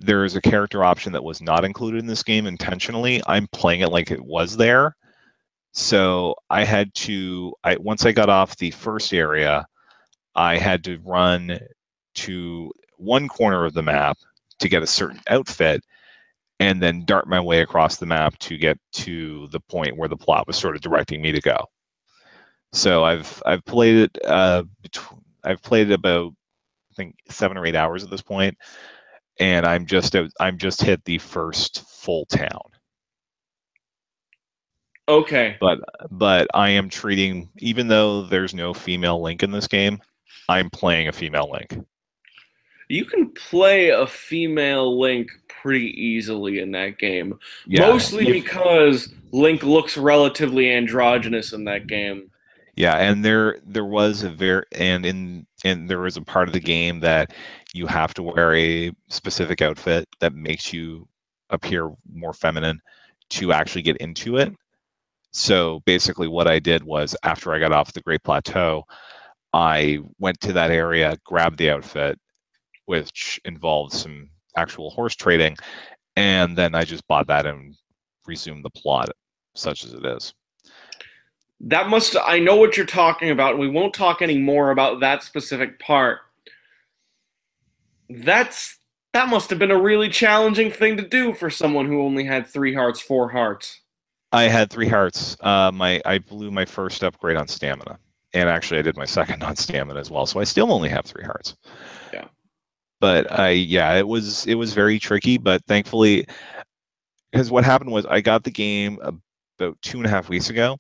[0.02, 3.82] there is a character option that was not included in this game intentionally, I'm playing
[3.82, 4.96] it like it was there.
[5.74, 9.66] So I had to I once I got off the first area,
[10.36, 11.60] I had to run
[12.16, 14.18] to one corner of the map
[14.60, 15.84] to get a certain outfit
[16.60, 20.18] and then dart my way across the map to get to the point where the
[20.18, 21.66] plot was sort of directing me to go.
[22.74, 24.18] So I've I've played it.
[24.26, 24.64] Uh,
[25.44, 26.34] I've played it about
[26.92, 28.58] I think seven or eight hours at this point,
[29.40, 32.62] and I'm just I'm just hit the first full town.
[35.08, 35.58] Okay.
[35.60, 40.02] But but I am treating even though there's no female link in this game,
[40.48, 41.78] I'm playing a female link.
[42.92, 47.40] You can play a female Link pretty easily in that game.
[47.66, 52.31] Yeah, Mostly if- because Link looks relatively androgynous in that game.
[52.76, 56.54] Yeah, and there there was a very and in and there was a part of
[56.54, 57.34] the game that
[57.74, 61.08] you have to wear a specific outfit that makes you
[61.50, 62.80] appear more feminine
[63.32, 64.54] to actually get into it.
[65.32, 68.84] So basically what I did was after I got off the Great Plateau,
[69.54, 72.20] I went to that area, grabbed the outfit,
[72.86, 75.58] which involved some actual horse trading,
[76.18, 77.76] and then I just bought that and
[78.28, 79.10] resumed the plot
[79.56, 80.34] such as it is.
[81.62, 83.60] That must I know what you're talking about.
[83.60, 86.20] We won't talk any more about that specific part.
[88.10, 88.78] That's
[89.14, 92.48] that must have been a really challenging thing to do for someone who only had
[92.48, 93.82] 3 hearts, 4 hearts.
[94.32, 95.36] I had three hearts.
[95.42, 98.00] Uh, my I blew my first upgrade on stamina,
[98.34, 100.26] and actually I did my second on stamina as well.
[100.26, 101.56] So I still only have three hearts.
[102.14, 102.26] Yeah.
[103.00, 106.26] But I yeah, it was it was very tricky, but thankfully,
[107.32, 110.78] because what happened was I got the game about two and a half weeks ago,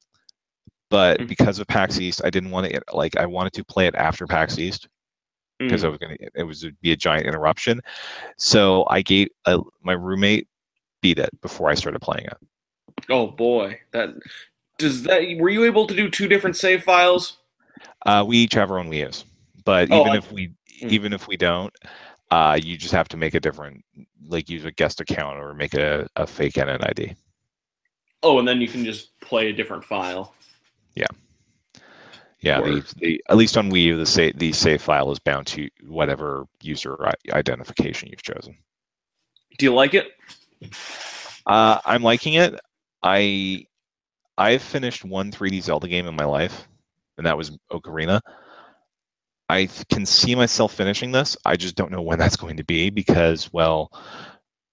[0.91, 1.27] but Mhm.
[1.29, 4.27] because of PAX East, I didn't want to like I wanted to play it after
[4.27, 4.87] PAX East
[5.57, 5.85] because Mm.
[5.85, 7.81] I was gonna it was would be a giant interruption.
[8.37, 10.47] So I gave uh, my roommate
[11.01, 12.37] beat it before I started playing it.
[13.09, 13.79] Oh boy.
[13.91, 14.09] That
[14.77, 17.37] does that were you able to do two different save files?
[18.05, 19.23] Uh, we each have our own U's,
[19.63, 20.51] but Oh, even I- if we
[20.81, 20.91] Mm.
[20.91, 21.73] even if we don't,
[22.31, 23.85] uh, you just have to make a different,
[24.25, 27.15] like use a guest account or make a, a fake NNID.
[28.23, 30.33] Oh, and then you can just play a different file.
[30.95, 31.07] Yeah,
[32.39, 32.85] Yeah, Word.
[32.97, 36.45] the at least on Wii U, the save the save file is bound to whatever
[36.61, 36.97] user
[37.31, 38.57] identification you've chosen.
[39.57, 40.07] Do you like it?
[41.45, 42.59] Uh, I'm liking it.
[43.03, 43.65] I
[44.37, 46.67] I've finished one 3D Zelda game in my life,
[47.17, 48.21] and that was Ocarina.
[49.49, 51.35] I can see myself finishing this.
[51.45, 53.91] I just don't know when that's going to be because, well,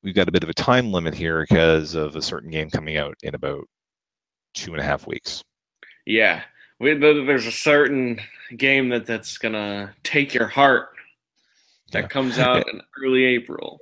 [0.05, 2.97] we've got a bit of a time limit here because of a certain game coming
[2.97, 3.65] out in about
[4.55, 5.43] two and a half weeks.
[6.09, 6.41] Yeah,
[6.81, 8.19] we, there's a certain
[8.57, 10.89] game that that's gonna take your heart
[11.93, 12.09] that yeah.
[12.09, 13.79] comes out in early April.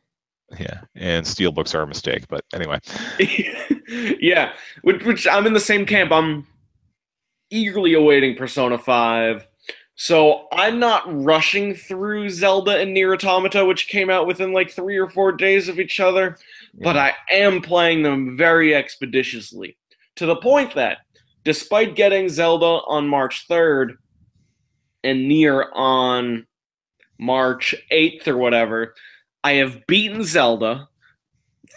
[0.59, 2.81] Yeah, and steelbooks are a mistake, but anyway.
[4.21, 6.11] yeah, which, which I'm in the same camp.
[6.11, 6.49] I'm
[7.51, 9.47] eagerly awaiting Persona Five.
[9.95, 14.97] So I'm not rushing through Zelda and Nier Automata, which came out within like three
[14.97, 16.37] or four days of each other,
[16.75, 16.83] yeah.
[16.83, 19.77] but I am playing them very expeditiously
[20.17, 20.99] to the point that
[21.47, 23.99] despite getting Zelda on March 3rd
[25.05, 26.45] and Nier on
[27.21, 28.95] March 8th or whatever,
[29.45, 30.89] I have beaten Zelda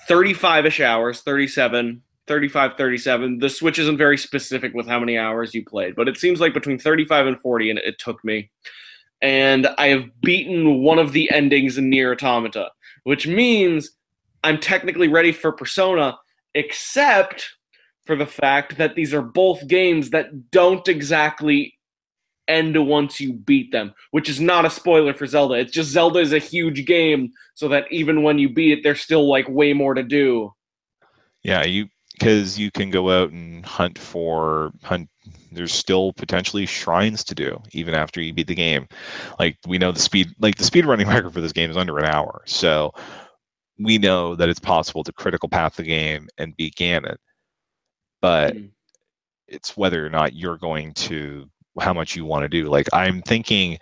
[0.08, 3.38] 35 ish hours, 37, 35, 37.
[3.38, 6.55] The Switch isn't very specific with how many hours you played, but it seems like
[6.55, 8.49] between 35 and 40, and it took me.
[9.21, 12.71] And I have beaten one of the endings in Nier Automata,
[13.03, 13.91] which means
[14.43, 16.17] I'm technically ready for Persona,
[16.55, 17.58] except
[18.09, 21.77] for the fact that these are both games that don't exactly
[22.47, 25.53] end once you beat them, which is not a spoiler for Zelda.
[25.53, 29.01] It's just Zelda is a huge game, so that even when you beat it, there's
[29.01, 30.51] still like way more to do.
[31.43, 35.07] Yeah, you because you can go out and hunt for hunt.
[35.51, 38.87] There's still potentially shrines to do even after you beat the game.
[39.37, 41.99] Like we know the speed, like the speed running record for this game is under
[41.99, 42.91] an hour, so
[43.77, 47.17] we know that it's possible to critical path the game and beat Ganon
[48.21, 48.69] but mm.
[49.47, 52.69] it's whether or not you're going to how much you want to do.
[52.69, 53.77] Like I'm thinking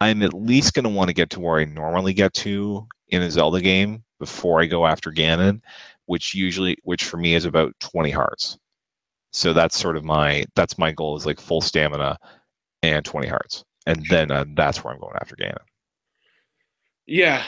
[0.00, 3.22] I'm at least going to want to get to where I normally get to in
[3.22, 5.60] a Zelda game before I go after Ganon,
[6.06, 8.58] which usually which for me is about 20 hearts.
[9.32, 12.18] So that's sort of my that's my goal is like full stamina
[12.82, 13.64] and 20 hearts.
[13.86, 15.56] And then uh, that's where I'm going after Ganon.
[17.06, 17.44] Yeah.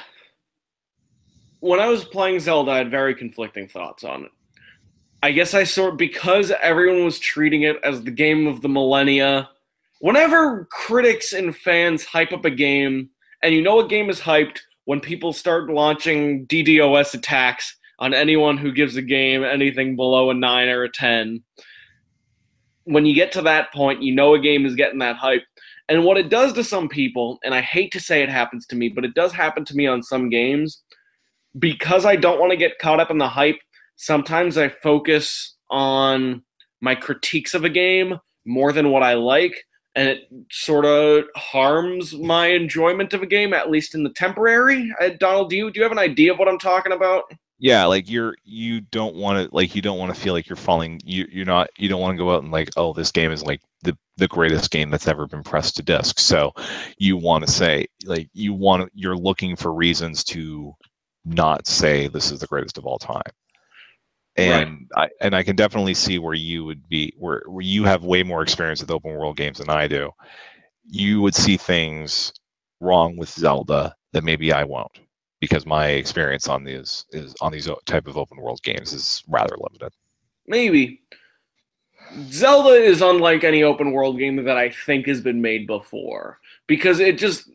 [1.60, 4.30] When I was playing Zelda, I had very conflicting thoughts on it.
[5.20, 9.50] I guess I sort because everyone was treating it as the game of the millennia.
[10.00, 13.10] Whenever critics and fans hype up a game,
[13.42, 18.56] and you know a game is hyped when people start launching DDoS attacks on anyone
[18.56, 21.42] who gives a game anything below a 9 or a 10.
[22.84, 25.42] When you get to that point, you know a game is getting that hype.
[25.88, 28.76] And what it does to some people, and I hate to say it happens to
[28.76, 30.82] me, but it does happen to me on some games,
[31.58, 33.58] because I don't want to get caught up in the hype,
[33.98, 36.42] sometimes I focus on
[36.80, 42.14] my critiques of a game more than what I like, and it sort of harms
[42.14, 44.90] my enjoyment of a game, at least in the temporary.
[45.00, 47.24] Uh, Donald, do you do you have an idea of what I'm talking about?
[47.58, 50.56] Yeah, like you're you don't want to like you don't want to feel like you're
[50.56, 51.00] falling.
[51.04, 53.42] You you're not you don't want to go out and like oh this game is
[53.42, 56.20] like the the greatest game that's ever been pressed to disc.
[56.20, 56.54] So
[56.98, 60.72] you want to say like you want you're looking for reasons to
[61.24, 63.32] not say this is the greatest of all time
[64.38, 65.10] and right.
[65.10, 68.22] I and I can definitely see where you would be where, where you have way
[68.22, 70.10] more experience with open world games than I do.
[70.86, 72.32] You would see things
[72.80, 75.00] wrong with Zelda that maybe I won't
[75.40, 79.56] because my experience on these is on these type of open world games is rather
[79.58, 79.92] limited.
[80.46, 81.02] Maybe
[82.30, 87.00] Zelda is unlike any open world game that I think has been made before because
[87.00, 87.50] it just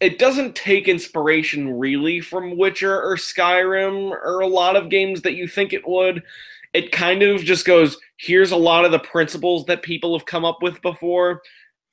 [0.00, 5.34] it doesn't take inspiration really from Witcher or Skyrim or a lot of games that
[5.34, 6.22] you think it would.
[6.72, 10.44] It kind of just goes, here's a lot of the principles that people have come
[10.44, 11.42] up with before.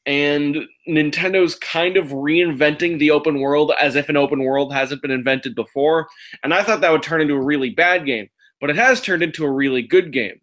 [0.06, 5.10] And Nintendo's kind of reinventing the open world as if an open world hasn't been
[5.10, 6.08] invented before.
[6.44, 8.30] And I thought that would turn into a really bad game,
[8.62, 10.40] but it has turned into a really good game.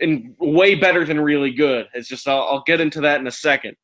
[0.00, 1.88] And way better than really good.
[1.94, 3.76] It's just, I'll, I'll get into that in a second.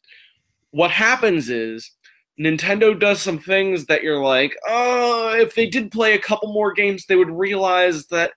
[0.70, 1.90] What happens is
[2.38, 6.72] Nintendo does some things that you're like, oh, if they did play a couple more
[6.72, 8.32] games, they would realize that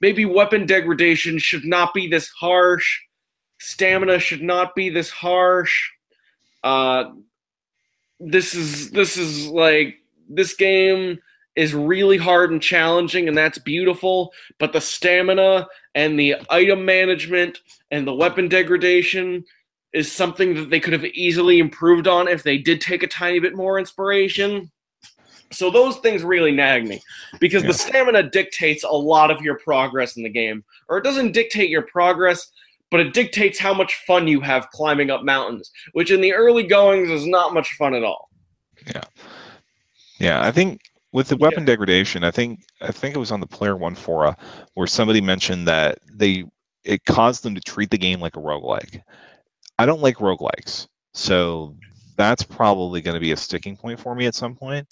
[0.00, 3.00] maybe weapon degradation should not be this harsh,
[3.58, 5.90] stamina should not be this harsh.
[6.62, 7.04] Uh,
[8.20, 9.96] this is this is like
[10.28, 11.18] this game
[11.56, 14.32] is really hard and challenging, and that's beautiful.
[14.58, 17.58] But the stamina and the item management
[17.90, 19.44] and the weapon degradation
[19.92, 23.38] is something that they could have easily improved on if they did take a tiny
[23.38, 24.70] bit more inspiration.
[25.50, 27.02] So those things really nag me
[27.38, 27.68] because yeah.
[27.68, 31.68] the stamina dictates a lot of your progress in the game, or it doesn't dictate
[31.68, 32.50] your progress,
[32.90, 36.62] but it dictates how much fun you have climbing up mountains, which in the early
[36.62, 38.30] goings is not much fun at all.
[38.86, 39.04] Yeah,
[40.18, 40.80] yeah, I think
[41.12, 41.66] with the weapon yeah.
[41.66, 44.36] degradation, I think I think it was on the Player One fora
[44.74, 46.44] where somebody mentioned that they
[46.84, 49.02] it caused them to treat the game like a roguelike.
[49.78, 50.86] I don't like roguelikes.
[51.14, 51.76] So
[52.16, 54.86] that's probably going to be a sticking point for me at some point.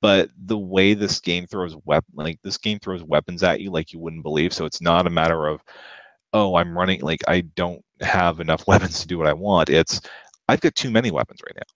[0.00, 3.92] But the way this game throws weapon, like this game throws weapons at you, like
[3.92, 4.52] you wouldn't believe.
[4.52, 5.62] So it's not a matter of,
[6.32, 9.70] oh, I'm running like I don't have enough weapons to do what I want.
[9.70, 10.00] It's
[10.48, 11.72] I've got too many weapons right now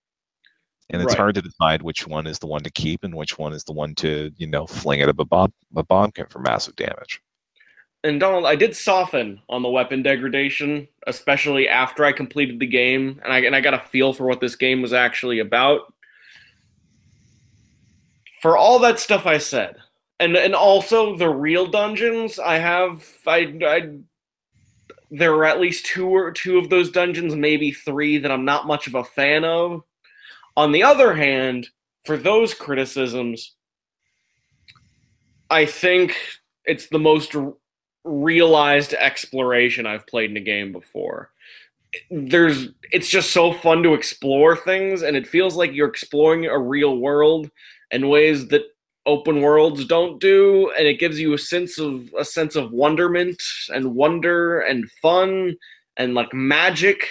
[0.91, 1.19] and it's right.
[1.19, 3.73] hard to decide which one is the one to keep and which one is the
[3.73, 7.21] one to you know fling at a bomb a bombkin for massive damage.
[8.05, 13.21] And Donald, I did soften on the weapon degradation, especially after I completed the game,
[13.25, 15.93] and I and I got a feel for what this game was actually about.
[18.43, 19.77] For all that stuff I said,
[20.21, 23.91] and and also the real dungeons, I have I I
[25.11, 28.67] there are at least two or two of those dungeons, maybe three that I'm not
[28.67, 29.83] much of a fan of
[30.57, 31.69] on the other hand,
[32.05, 33.55] for those criticisms,
[35.51, 36.17] I think
[36.65, 37.35] it's the most
[38.07, 41.31] realized exploration I've played in a game before.
[42.11, 46.59] There's it's just so fun to explore things and it feels like you're exploring a
[46.59, 47.51] real world
[47.91, 48.63] in ways that
[49.07, 53.41] open worlds don't do and it gives you a sense of a sense of wonderment
[53.69, 55.57] and wonder and fun
[55.97, 57.09] and like magic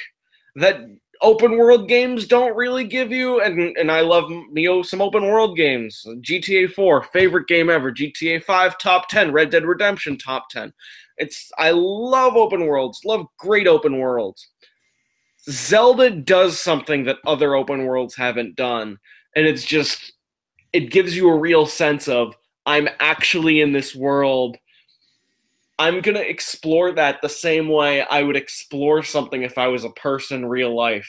[0.55, 0.81] that
[1.21, 5.23] open world games don't really give you and and I love you know some open
[5.23, 6.05] world games.
[6.21, 10.73] GTA 4 favorite game ever, GTA 5 top 10, Red Dead Redemption top 10.
[11.17, 14.47] It's I love open worlds, love great open worlds.
[15.49, 18.97] Zelda does something that other open worlds haven't done
[19.35, 20.13] and it's just
[20.73, 22.35] it gives you a real sense of
[22.65, 24.57] I'm actually in this world
[25.77, 29.83] I'm going to explore that the same way I would explore something if I was
[29.83, 31.07] a person in real life.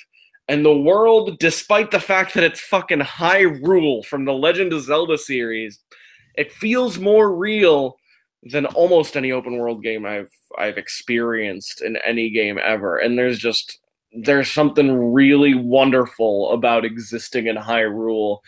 [0.49, 5.19] And the world, despite the fact that it's fucking Hyrule from the Legend of Zelda
[5.19, 5.81] series,
[6.37, 7.97] it feels more real
[8.43, 12.99] than almost any open world game I've I've experienced in any game ever.
[12.99, 13.81] And there's just
[14.13, 18.39] there's something really wonderful about existing in Hyrule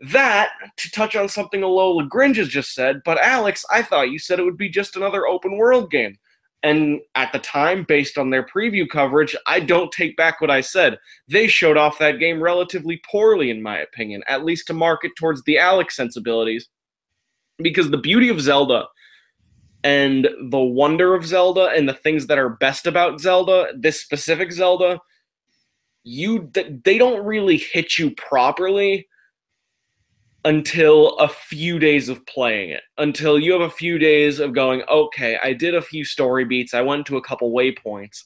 [0.00, 4.18] that to touch on something Alola Greninja has just said, but Alex, I thought you
[4.18, 6.16] said it would be just another open world game.
[6.62, 10.60] And at the time, based on their preview coverage, I don't take back what I
[10.60, 10.98] said.
[11.28, 15.42] They showed off that game relatively poorly, in my opinion, at least to market towards
[15.44, 16.68] the Alex sensibilities.
[17.58, 18.86] Because the beauty of Zelda
[19.84, 24.52] and the wonder of Zelda and the things that are best about Zelda, this specific
[24.52, 25.00] Zelda,
[26.02, 26.50] you
[26.84, 29.06] they don't really hit you properly
[30.44, 32.82] until a few days of playing it.
[32.96, 36.74] Until you have a few days of going, okay, I did a few story beats,
[36.74, 38.24] I went to a couple waypoints.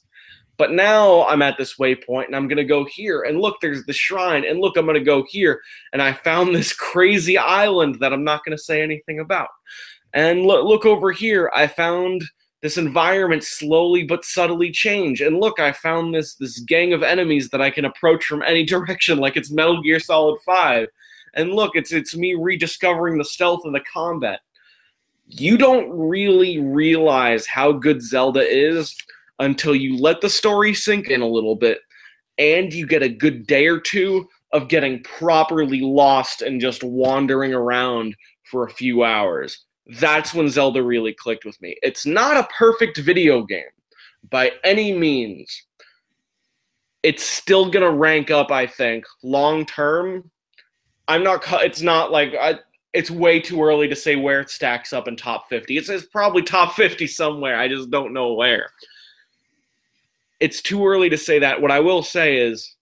[0.57, 3.23] But now I'm at this waypoint and I'm going to go here.
[3.23, 4.45] And look, there's the shrine.
[4.45, 5.61] And look, I'm going to go here.
[5.91, 9.49] And I found this crazy island that I'm not going to say anything about.
[10.13, 11.51] And look, look over here.
[11.55, 12.23] I found
[12.61, 15.21] this environment slowly but subtly change.
[15.21, 18.63] And look, I found this this gang of enemies that I can approach from any
[18.73, 20.87] direction, like it's Metal Gear Solid 5.
[21.33, 24.41] And look, it's it's me rediscovering the stealth and the combat.
[25.25, 28.95] You don't really realize how good Zelda is
[29.39, 31.79] until you let the story sink in a little bit
[32.37, 37.53] and you get a good day or two of getting properly lost and just wandering
[37.53, 39.65] around for a few hours.
[39.99, 41.75] That's when Zelda really clicked with me.
[41.81, 43.63] It's not a perfect video game
[44.29, 45.65] by any means.
[47.01, 50.31] It's still going to rank up, I think, long term
[51.07, 51.43] I'm not.
[51.63, 52.59] It's not like I.
[52.93, 55.77] It's way too early to say where it stacks up in top 50.
[55.77, 57.57] It's, it's probably top 50 somewhere.
[57.57, 58.69] I just don't know where.
[60.39, 61.59] It's too early to say that.
[61.59, 62.75] What I will say is,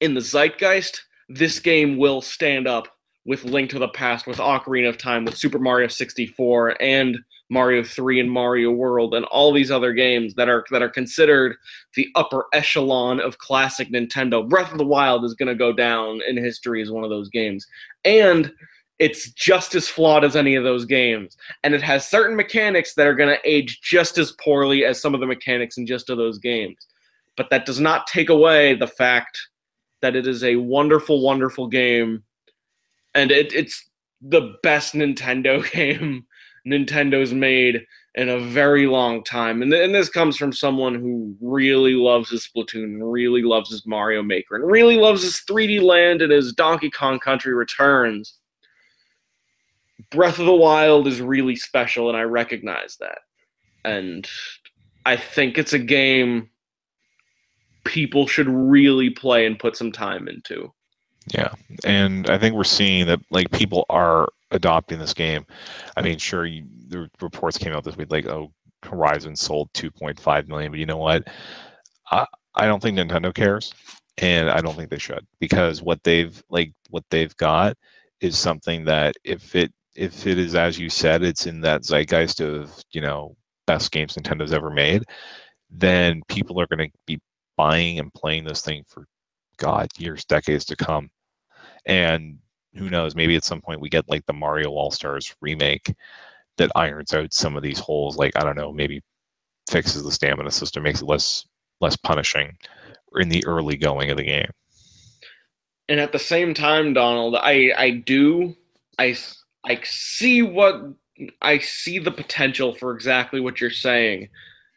[0.00, 2.88] in the zeitgeist, this game will stand up
[3.26, 7.18] with Link to the Past, with Ocarina of Time, with Super Mario 64, and
[7.50, 11.56] Mario 3 and Mario World and all these other games that are that are considered
[11.94, 14.48] the upper echelon of classic Nintendo.
[14.48, 17.28] Breath of the Wild is going to go down in history as one of those
[17.28, 17.66] games.
[18.04, 18.52] And
[19.00, 21.36] it's just as flawed as any of those games.
[21.64, 25.14] And it has certain mechanics that are going to age just as poorly as some
[25.14, 26.76] of the mechanics in just of those games.
[27.36, 29.38] But that does not take away the fact
[30.02, 32.22] that it is a wonderful, wonderful game.
[33.14, 33.90] And it, it's
[34.20, 36.26] the best Nintendo game
[36.66, 37.86] Nintendo's made
[38.16, 39.62] in a very long time.
[39.62, 43.86] And, th- and this comes from someone who really loves his Splatoon really loves his
[43.86, 48.34] Mario Maker and really loves his 3D Land and his Donkey Kong Country Returns.
[50.10, 53.18] Breath of the Wild is really special, and I recognize that.
[53.84, 54.28] And
[55.06, 56.50] I think it's a game
[57.84, 60.72] people should really play and put some time into.
[61.28, 61.52] Yeah,
[61.84, 65.46] and I think we're seeing that like people are adopting this game.
[65.96, 70.48] I mean, sure, you, the reports came out this week like, oh, Horizon sold 2.5
[70.48, 71.28] million, but you know what?
[72.10, 73.74] I, I don't think Nintendo cares.
[74.18, 77.76] and I don't think they should because what they've like what they've got
[78.20, 82.40] is something that if it if it is as you said, it's in that zeitgeist
[82.40, 83.36] of you know
[83.66, 85.04] best games Nintendo's ever made,
[85.70, 87.20] then people are going to be
[87.56, 89.06] buying and playing this thing for
[89.58, 91.10] God years, decades to come,
[91.86, 92.38] and
[92.74, 93.14] who knows?
[93.14, 95.94] Maybe at some point we get like the Mario All Stars remake
[96.56, 98.16] that irons out some of these holes.
[98.16, 99.02] Like I don't know, maybe
[99.68, 101.46] fixes the stamina system, makes it less
[101.80, 102.56] less punishing
[103.16, 104.50] in the early going of the game.
[105.88, 108.54] And at the same time, Donald, I I do
[108.98, 109.16] I
[109.64, 110.82] I see what
[111.42, 114.28] I see the potential for exactly what you're saying.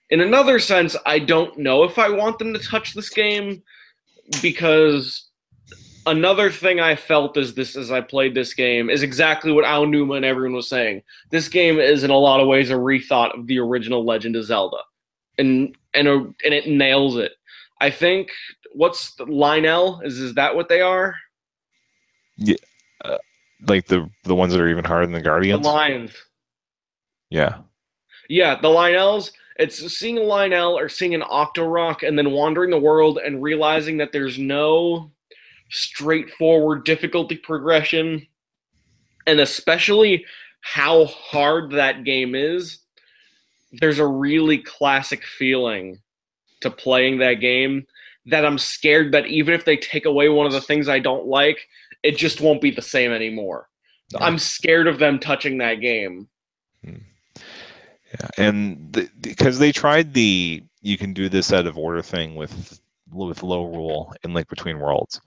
[0.10, 3.64] In another sense, I don't know if I want them to touch this game
[4.41, 5.30] because
[6.06, 10.18] another thing I felt as this as I played this game is exactly what Aonuma
[10.18, 11.01] and everyone was saying.
[11.30, 14.45] This game is in a lot of ways a rethought of the original Legend of
[14.45, 14.78] Zelda,
[15.38, 17.34] and and a, and it nails it.
[17.82, 18.32] I think
[18.74, 21.16] what's the, Lynel is is that what they are?
[22.38, 22.56] Yeah,
[23.04, 23.18] uh,
[23.68, 25.64] like the the ones that are even harder than the Guardians.
[25.64, 26.12] The lions.
[27.30, 27.60] Yeah.
[28.30, 29.32] Yeah, the Lynels.
[29.60, 33.97] It's seeing a Lynel or seeing an Octorok and then wandering the world and realizing
[33.97, 35.12] that there's no
[35.74, 38.26] straightforward difficulty progression,
[39.28, 40.26] and especially
[40.61, 42.80] how hard that game is.
[43.74, 45.99] There's a really classic feeling
[46.61, 47.86] to playing that game
[48.28, 51.26] that I'm scared that even if they take away one of the things I don't
[51.26, 51.67] like,
[52.03, 53.67] it just won't be the same anymore.
[54.19, 56.28] I'm scared of them touching that game.
[56.84, 56.97] Hmm.
[58.11, 62.36] Yeah, and the, because they tried the you can do this out of order thing
[62.36, 62.80] with
[63.14, 65.22] with Lorule in Link Between Worlds.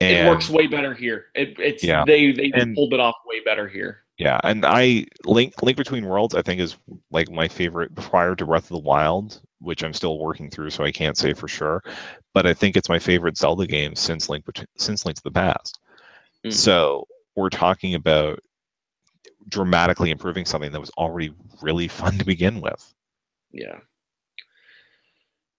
[0.00, 1.26] And, it works way better here.
[1.34, 2.04] It, it's yeah.
[2.04, 4.02] they they and, pulled it off way better here.
[4.18, 6.76] Yeah, and I Link Link Between Worlds I think is
[7.10, 10.84] like my favorite prior to Breath of the Wild which I'm still working through, so
[10.84, 11.82] I can't say for sure.
[12.34, 14.44] But I think it's my favorite Zelda game since Link
[14.76, 15.80] since Link to the Past.
[16.44, 16.52] Mm.
[16.52, 18.40] So we're talking about
[19.48, 21.32] dramatically improving something that was already
[21.62, 22.92] really fun to begin with.
[23.52, 23.78] Yeah.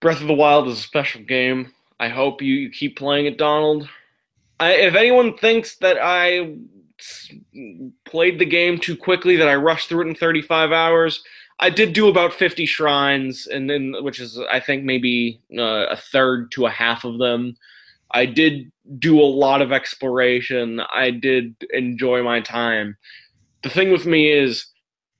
[0.04, 1.72] Breath of the Wild is a special game.
[1.98, 3.88] I hope you, you keep playing it, Donald.
[4.60, 6.56] I, if anyone thinks that I
[8.04, 11.24] played the game too quickly, that I rushed through it in 35 hours,
[11.58, 15.96] I did do about 50 shrines, and then which is I think maybe uh, a
[15.96, 17.56] third to a half of them.
[18.10, 20.80] I did do a lot of exploration.
[20.80, 22.98] I did enjoy my time.
[23.62, 24.66] The thing with me is,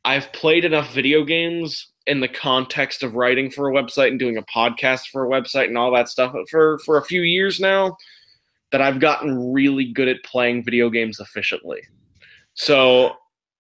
[0.05, 4.37] I've played enough video games in the context of writing for a website and doing
[4.37, 7.97] a podcast for a website and all that stuff for for a few years now
[8.73, 11.81] that I've gotten really good at playing video games efficiently.
[12.55, 13.17] So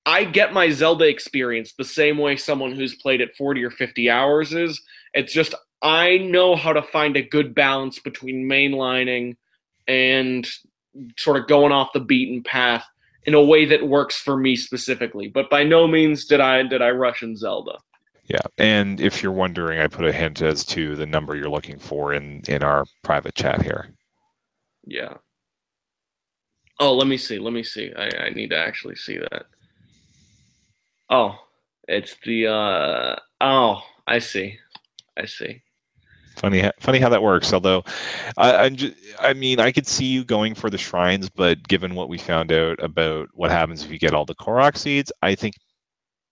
[0.06, 4.10] I get my Zelda experience the same way someone who's played it 40 or 50
[4.10, 4.82] hours is.
[5.14, 9.36] It's just I know how to find a good balance between mainlining
[9.86, 10.46] and
[11.18, 12.84] sort of going off the beaten path
[13.24, 15.28] in a way that works for me specifically.
[15.28, 17.78] But by no means did I did I rush in Zelda.
[18.26, 21.78] Yeah, and if you're wondering, I put a hint as to the number you're looking
[21.78, 23.90] for in in our private chat here.
[24.86, 25.14] Yeah.
[26.80, 27.38] Oh, let me see.
[27.38, 27.92] Let me see.
[27.96, 29.46] I, I need to actually see that.
[31.10, 31.38] Oh,
[31.86, 34.58] it's the uh oh, I see.
[35.16, 35.62] I see.
[36.36, 37.52] Funny, funny how that works.
[37.52, 37.84] Although,
[38.36, 42.08] I, just, I mean, I could see you going for the shrines, but given what
[42.08, 45.54] we found out about what happens if you get all the Korok seeds, I think,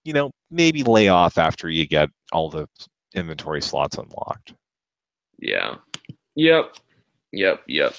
[0.04, 2.68] you know, maybe lay off after you get all the
[3.14, 4.54] inventory slots unlocked.
[5.38, 5.76] Yeah.
[6.34, 6.76] Yep.
[7.32, 7.62] Yep.
[7.66, 7.94] Yep.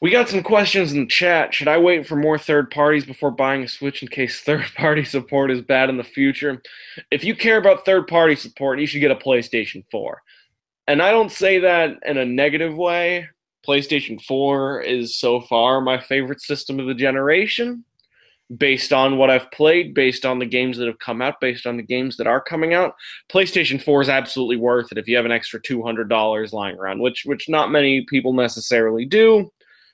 [0.00, 1.52] We got some questions in the chat.
[1.52, 5.04] Should I wait for more third parties before buying a Switch in case third party
[5.04, 6.62] support is bad in the future?
[7.10, 10.22] If you care about third party support, you should get a PlayStation 4.
[10.86, 13.28] And I don't say that in a negative way.
[13.66, 17.84] PlayStation 4 is so far my favorite system of the generation
[18.56, 21.76] based on what I've played, based on the games that have come out, based on
[21.76, 22.94] the games that are coming out.
[23.30, 27.24] PlayStation 4 is absolutely worth it if you have an extra $200 lying around, which
[27.26, 29.50] which not many people necessarily do.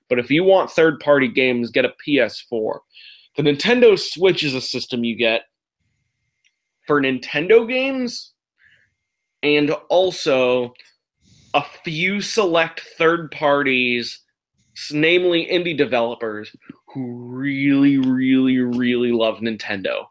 [0.09, 2.79] But if you want third party games, get a PS4.
[3.37, 5.43] The Nintendo Switch is a system you get
[6.87, 8.33] for Nintendo games
[9.43, 10.73] and also
[11.55, 14.21] a few select third parties,
[14.93, 16.55] namely indie developers,
[16.89, 20.05] who really, really, really love Nintendo.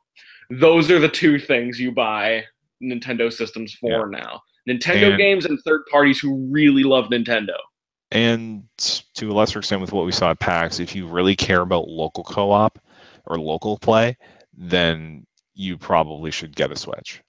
[0.50, 2.44] Those are the two things you buy
[2.82, 4.20] Nintendo systems for yeah.
[4.20, 4.42] now.
[4.68, 7.56] Nintendo and games and third parties who really love Nintendo
[8.14, 8.64] and
[9.16, 11.88] to a lesser extent with what we saw at PAX, if you really care about
[11.88, 12.78] local co-op
[13.26, 14.16] or local play,
[14.56, 17.22] then you probably should get a Switch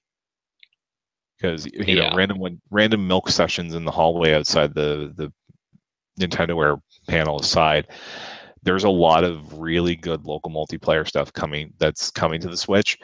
[1.37, 2.11] because you yeah.
[2.11, 5.33] know random random milk sessions in the hallway outside the the
[6.21, 7.89] Nintendoware panel aside,
[8.63, 12.99] there's a lot of really good local multiplayer stuff coming that's coming to the Switch,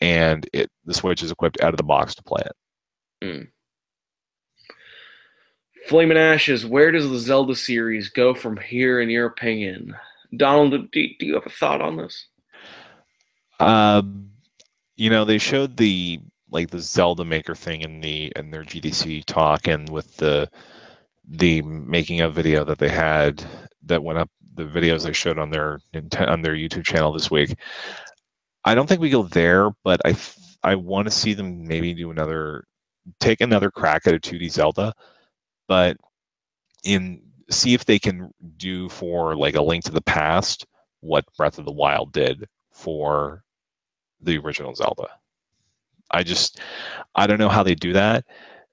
[0.00, 2.52] and it the Switch is equipped out of the box to play it.
[3.24, 3.48] Mm.
[5.88, 9.96] Flame and Ashes, where does the Zelda series go from here, in your opinion?
[10.36, 12.26] Donald, do, do you have a thought on this?
[13.58, 14.30] Um,
[14.96, 16.20] you know, they showed the
[16.50, 20.50] like the Zelda Maker thing in the in their GDC talk, and with the
[21.28, 23.44] the making of video that they had
[23.84, 27.56] that went up, the videos they showed on their on their YouTube channel this week.
[28.64, 30.16] I don't think we go there, but I
[30.62, 32.64] I want to see them maybe do another
[33.20, 34.92] take another crack at a 2D Zelda,
[35.66, 35.96] but
[36.84, 40.66] in see if they can do for like a link to the past
[41.00, 43.42] what Breath of the Wild did for
[44.20, 45.08] the original Zelda.
[46.10, 46.60] I just
[47.14, 48.24] I don't know how they do that,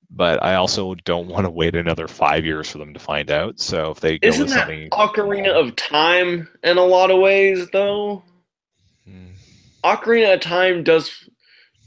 [0.10, 3.60] but I also don't want to wait another five years for them to find out.
[3.60, 7.20] So if they go Isn't with that something, Ocarina of Time in a lot of
[7.20, 8.24] ways, though?
[9.08, 9.28] Hmm.
[9.84, 11.30] Ocarina of Time does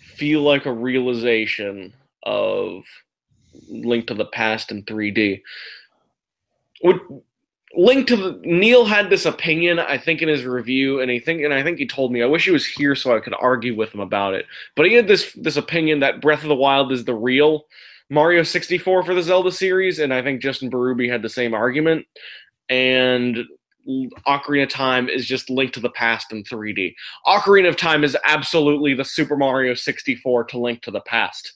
[0.01, 1.93] feel like a realization
[2.25, 2.85] of
[3.69, 5.43] Link to the Past in 3D.
[6.85, 7.01] Would
[7.75, 11.43] Link to the Neil had this opinion, I think, in his review, and he think
[11.43, 12.23] and I think he told me.
[12.23, 14.47] I wish he was here so I could argue with him about it.
[14.75, 17.67] But he had this this opinion that Breath of the Wild is the real
[18.11, 22.07] Mario 64 for the Zelda series, and I think Justin Berube had the same argument.
[22.69, 23.39] And
[24.27, 26.95] Ocarina of Time is just Link to the Past in 3D.
[27.27, 31.55] Ocarina of Time is absolutely the Super Mario 64 to Link to the Past.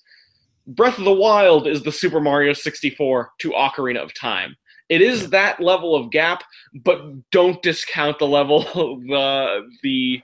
[0.66, 4.56] Breath of the Wild is the Super Mario 64 to Ocarina of Time.
[4.88, 6.44] It is that level of gap,
[6.74, 10.22] but don't discount the level of uh, the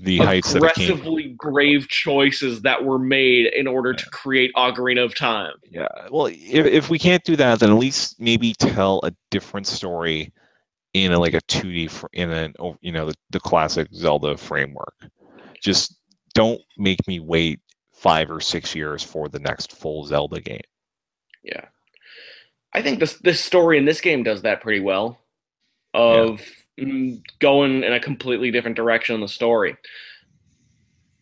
[0.00, 5.14] the heights that aggressively brave choices that were made in order to create Ocarina of
[5.14, 5.54] Time.
[5.70, 5.86] Yeah.
[6.10, 10.32] Well, if, if we can't do that, then at least maybe tell a different story
[10.94, 14.36] in a, like a 2D fr- in an oh, you know the, the classic Zelda
[14.36, 14.94] framework.
[15.60, 15.96] Just
[16.34, 17.60] don't make me wait
[17.92, 20.60] five or six years for the next full Zelda game.
[21.42, 21.66] Yeah.
[22.72, 25.20] I think this this story in this game does that pretty well.
[25.94, 26.63] Of mm,
[27.40, 29.76] going in a completely different direction in the story.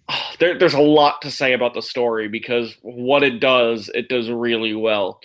[0.38, 4.28] There, there's a lot to say about the story because what it does, it does
[4.28, 5.20] really well.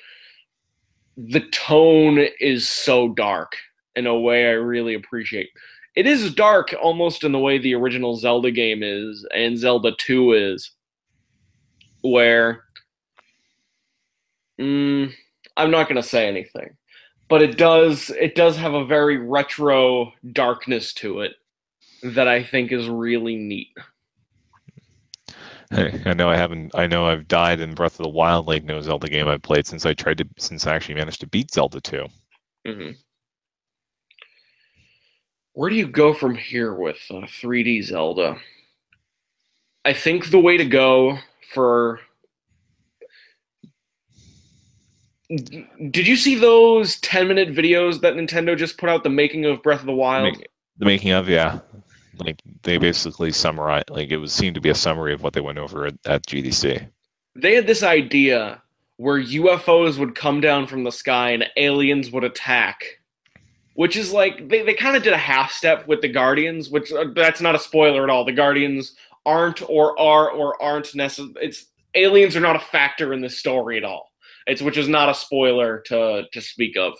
[1.18, 3.54] The tone is so dark
[3.96, 5.50] in a way I really appreciate.
[5.96, 10.34] It is dark almost in the way the original Zelda game is and Zelda 2
[10.34, 10.72] is,
[12.02, 12.64] where.
[14.62, 15.12] Mm,
[15.56, 16.78] I'm not going to say anything,
[17.30, 21.34] but it does it does have a very retro darkness to it
[22.04, 23.70] that I think is really neat.
[25.72, 26.74] Hey, I know I haven't.
[26.76, 29.68] I know I've died in Breath of the Wild like no Zelda game I've played
[29.68, 32.08] since I tried to since I actually managed to beat Zelda 2.
[32.66, 32.92] hmm
[35.54, 38.38] Where do you go from here with uh, 3D Zelda?
[39.86, 41.18] I think the way to go
[41.54, 42.00] for.
[45.30, 49.62] Did you see those 10 minute videos that Nintendo just put out the making of
[49.62, 50.38] Breath of the Wild?
[50.38, 50.48] Make-
[50.78, 51.60] the making of yeah,
[52.20, 53.84] like they basically summarize.
[53.90, 56.26] Like it was seemed to be a summary of what they went over at, at
[56.28, 56.88] GDC.
[57.36, 58.62] they had this idea
[58.98, 62.84] where UFOs would come down from the sky and aliens would attack.
[63.74, 66.92] Which is like they, they kind of did a half step with the Guardians, which
[66.92, 68.26] uh, that's not a spoiler at all.
[68.26, 71.34] The Guardians aren't or are or aren't necessary.
[71.42, 74.12] It's aliens are not a factor in the story at all.
[74.48, 76.94] It's which is not a spoiler to to speak of.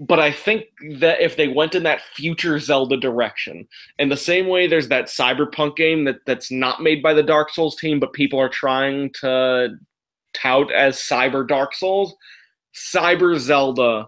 [0.00, 0.64] But I think
[0.98, 3.66] that if they went in that future Zelda direction,
[3.98, 7.50] in the same way there's that cyberpunk game that, that's not made by the Dark
[7.50, 9.70] Souls team, but people are trying to
[10.34, 12.14] tout as Cyber Dark Souls,
[12.74, 14.06] Cyber Zelda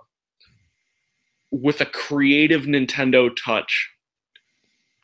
[1.51, 3.91] with a creative Nintendo touch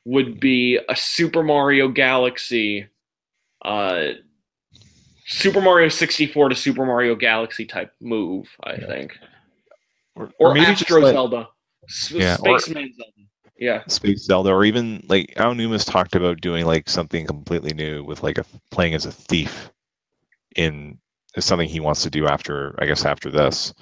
[0.05, 2.87] would be a Super Mario Galaxy,
[3.65, 4.11] uh,
[5.27, 8.87] Super Mario 64 to Super Mario Galaxy type move, I Yeah.
[8.87, 9.19] think.
[10.15, 11.49] Or, Or, maybe Astro let Zelda.
[11.89, 13.13] S- Yeah, or- Spaceman Zelda.
[13.59, 13.83] Yeah.
[13.87, 18.39] Space Zelda, or even like Aonuma's talked about doing like something completely new with like
[18.39, 19.71] a playing as a thief
[20.57, 20.99] in
[21.37, 23.73] is something he wants to do after I guess after this.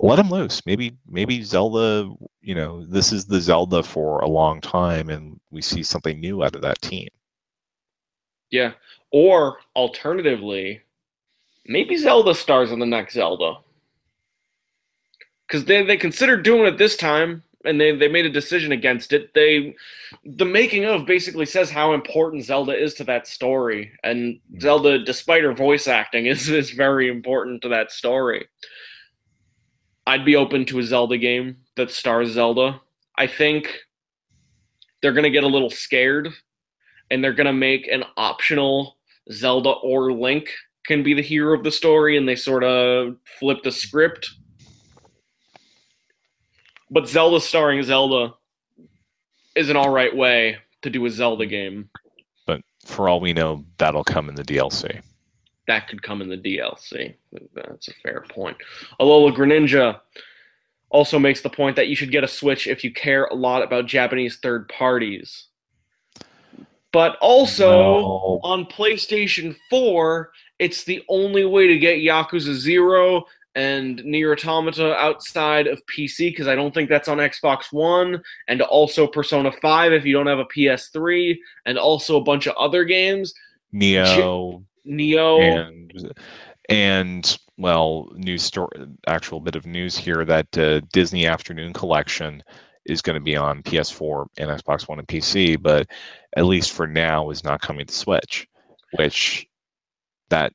[0.00, 0.60] Let him loose.
[0.66, 2.10] Maybe maybe Zelda,
[2.42, 6.44] you know, this is the Zelda for a long time and we see something new
[6.44, 7.08] out of that team.
[8.50, 8.72] Yeah.
[9.14, 10.80] Or alternatively,
[11.64, 13.58] maybe Zelda stars in the next Zelda.
[15.46, 19.12] Because they, they considered doing it this time and they, they made a decision against
[19.12, 19.32] it.
[19.32, 19.76] They
[20.24, 23.92] the making of basically says how important Zelda is to that story.
[24.02, 24.58] And hmm.
[24.58, 28.48] Zelda, despite her voice acting, is, is very important to that story.
[30.08, 32.80] I'd be open to a Zelda game that stars Zelda.
[33.16, 33.78] I think
[35.02, 36.34] they're going to get a little scared
[37.12, 38.96] and they're going to make an optional
[39.32, 40.48] Zelda or Link
[40.86, 44.30] can be the hero of the story and they sort of flip the script.
[46.90, 48.34] But Zelda starring Zelda
[49.56, 51.88] is an all right way to do a Zelda game.
[52.46, 55.00] But for all we know, that'll come in the DLC.
[55.66, 57.14] That could come in the DLC.
[57.54, 58.58] That's a fair point.
[59.00, 60.00] Alola Greninja
[60.90, 63.62] also makes the point that you should get a Switch if you care a lot
[63.62, 65.46] about Japanese third parties.
[66.94, 68.40] But also No.
[68.44, 70.30] on PlayStation 4,
[70.60, 73.24] it's the only way to get Yakuza 0
[73.56, 78.62] and Nier Automata outside of PC because I don't think that's on Xbox One, and
[78.62, 81.36] also Persona 5 if you don't have a PS3,
[81.66, 83.34] and also a bunch of other games.
[83.72, 85.40] Neo Neo.
[85.40, 86.14] and
[86.68, 92.42] and well, news story, actual bit of news here that uh, Disney Afternoon Collection
[92.86, 95.86] is going to be on PS4 and Xbox One and PC, but
[96.36, 98.46] at least for now is not coming to Switch,
[98.96, 99.46] which
[100.30, 100.52] that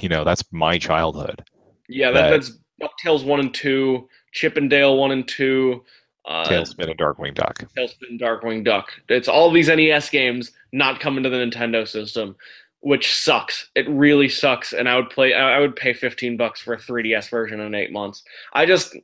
[0.00, 1.44] you know that's my childhood.
[1.88, 2.58] Yeah, that, that- that's
[3.06, 5.82] DuckTales 1 and 2, Chip 'n Dale 1 and 2,
[6.26, 7.58] uh, TaleSpin and Darkwing Duck.
[7.74, 8.90] TaleSpin, and Darkwing Duck.
[9.08, 12.36] It's all these NES games not coming to the Nintendo system,
[12.80, 13.70] which sucks.
[13.74, 14.72] It really sucks.
[14.74, 15.32] And I would play.
[15.32, 18.24] I I would pay fifteen bucks for a 3DS version in eight months.
[18.52, 18.94] I just,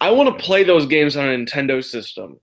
[0.00, 2.38] I want to play those games on a Nintendo system,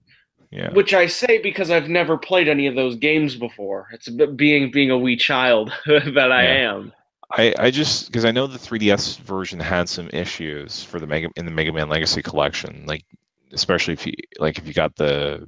[0.52, 0.72] Yeah.
[0.74, 3.88] which I say because I've never played any of those games before.
[3.92, 6.72] It's being being a wee child that I Yeah.
[6.72, 6.94] am.
[7.32, 11.30] I, I just because I know the 3DS version had some issues for the Mega
[11.36, 13.04] in the Mega Man Legacy collection, like
[13.52, 15.46] especially if you like if you got the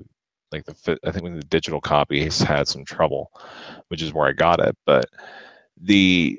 [0.52, 3.32] like the I think when the digital copies had some trouble,
[3.88, 4.76] which is where I got it.
[4.86, 5.06] But
[5.82, 6.38] the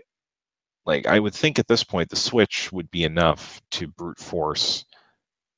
[0.84, 4.84] like I would think at this point the Switch would be enough to brute force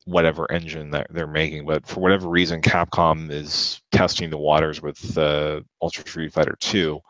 [0.05, 1.67] whatever engine that they're making.
[1.67, 7.01] But for whatever reason, Capcom is testing the waters with uh, Ultra Street Fighter 2,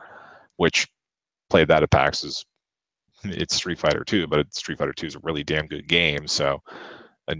[0.56, 0.88] which
[1.48, 2.44] played that at PAX is
[3.24, 6.26] it's Street Fighter 2, but Street Fighter 2 is a really damn good game.
[6.26, 6.60] So
[7.28, 7.36] a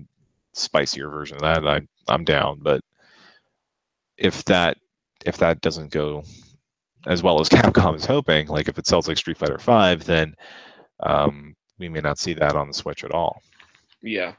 [0.53, 2.61] spicier version of that, I, I'm down.
[2.63, 2.83] But
[4.17, 4.79] if that
[5.25, 6.25] if that doesn't go
[7.07, 10.35] as well as Capcom is hoping, like if it sells like Street Fighter 5, then
[11.01, 13.43] um, we may not see that on the Switch at all.
[14.03, 14.35] Yeah.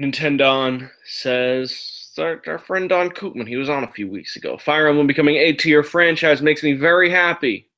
[0.00, 3.48] Nintendon says our, our friend Don Koopman.
[3.48, 4.56] He was on a few weeks ago.
[4.56, 7.68] Fire Emblem becoming a tier franchise makes me very happy.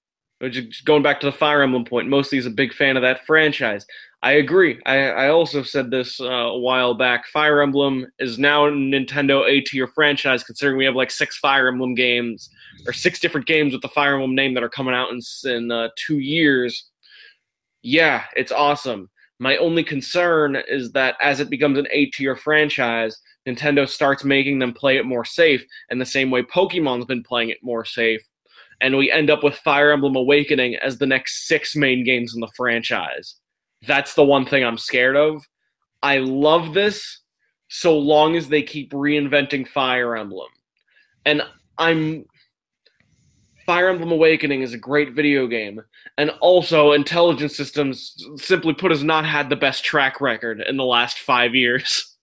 [0.50, 3.24] Just going back to the Fire Emblem point, mostly is a big fan of that
[3.24, 3.86] franchise.
[4.24, 4.80] I agree.
[4.86, 7.26] I, I also said this uh, a while back.
[7.28, 11.68] Fire Emblem is now a Nintendo A tier franchise, considering we have like six Fire
[11.68, 12.50] Emblem games
[12.86, 15.70] or six different games with the Fire Emblem name that are coming out in in
[15.70, 16.88] uh, two years.
[17.82, 19.10] Yeah, it's awesome.
[19.42, 24.60] My only concern is that as it becomes an A tier franchise, Nintendo starts making
[24.60, 28.22] them play it more safe, and the same way Pokemon's been playing it more safe.
[28.80, 32.40] And we end up with Fire Emblem Awakening as the next six main games in
[32.40, 33.34] the franchise.
[33.84, 35.44] That's the one thing I'm scared of.
[36.04, 37.18] I love this
[37.66, 40.50] so long as they keep reinventing Fire Emblem.
[41.24, 41.42] And
[41.78, 42.26] I'm.
[43.66, 45.80] Fire Emblem Awakening is a great video game,
[46.18, 50.84] and also Intelligent Systems simply put has not had the best track record in the
[50.84, 52.08] last five years.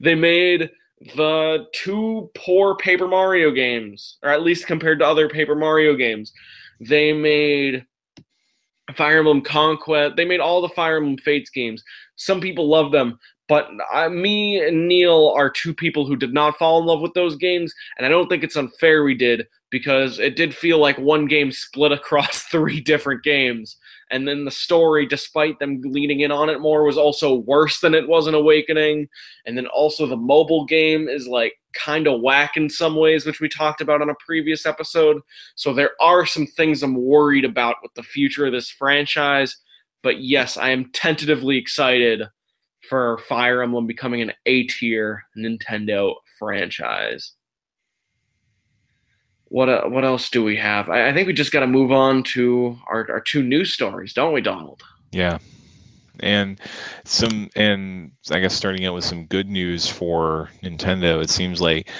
[0.00, 0.70] They made
[1.14, 6.32] the two poor paper mario games or at least compared to other paper mario games.
[6.80, 7.84] They made
[8.96, 10.16] fire emblem conquest.
[10.16, 11.84] They made all the fire emblem fates games.
[12.16, 16.56] Some people love them but uh, me and neil are two people who did not
[16.58, 20.18] fall in love with those games and i don't think it's unfair we did because
[20.18, 23.76] it did feel like one game split across three different games.
[24.10, 27.94] And then the story, despite them leaning in on it more, was also worse than
[27.94, 29.08] it was in Awakening.
[29.44, 33.40] And then also the mobile game is like kind of whack in some ways, which
[33.40, 35.20] we talked about on a previous episode.
[35.56, 39.54] So there are some things I'm worried about with the future of this franchise.
[40.02, 42.22] But yes, I am tentatively excited
[42.88, 47.32] for Fire Emblem becoming an A tier Nintendo franchise
[49.48, 50.88] what uh, what else do we have?
[50.88, 54.12] I, I think we just got to move on to our, our two news stories,
[54.12, 54.82] don't we, Donald?
[55.12, 55.38] Yeah.
[56.20, 56.60] And
[57.04, 61.90] some and I guess starting out with some good news for Nintendo, it seems like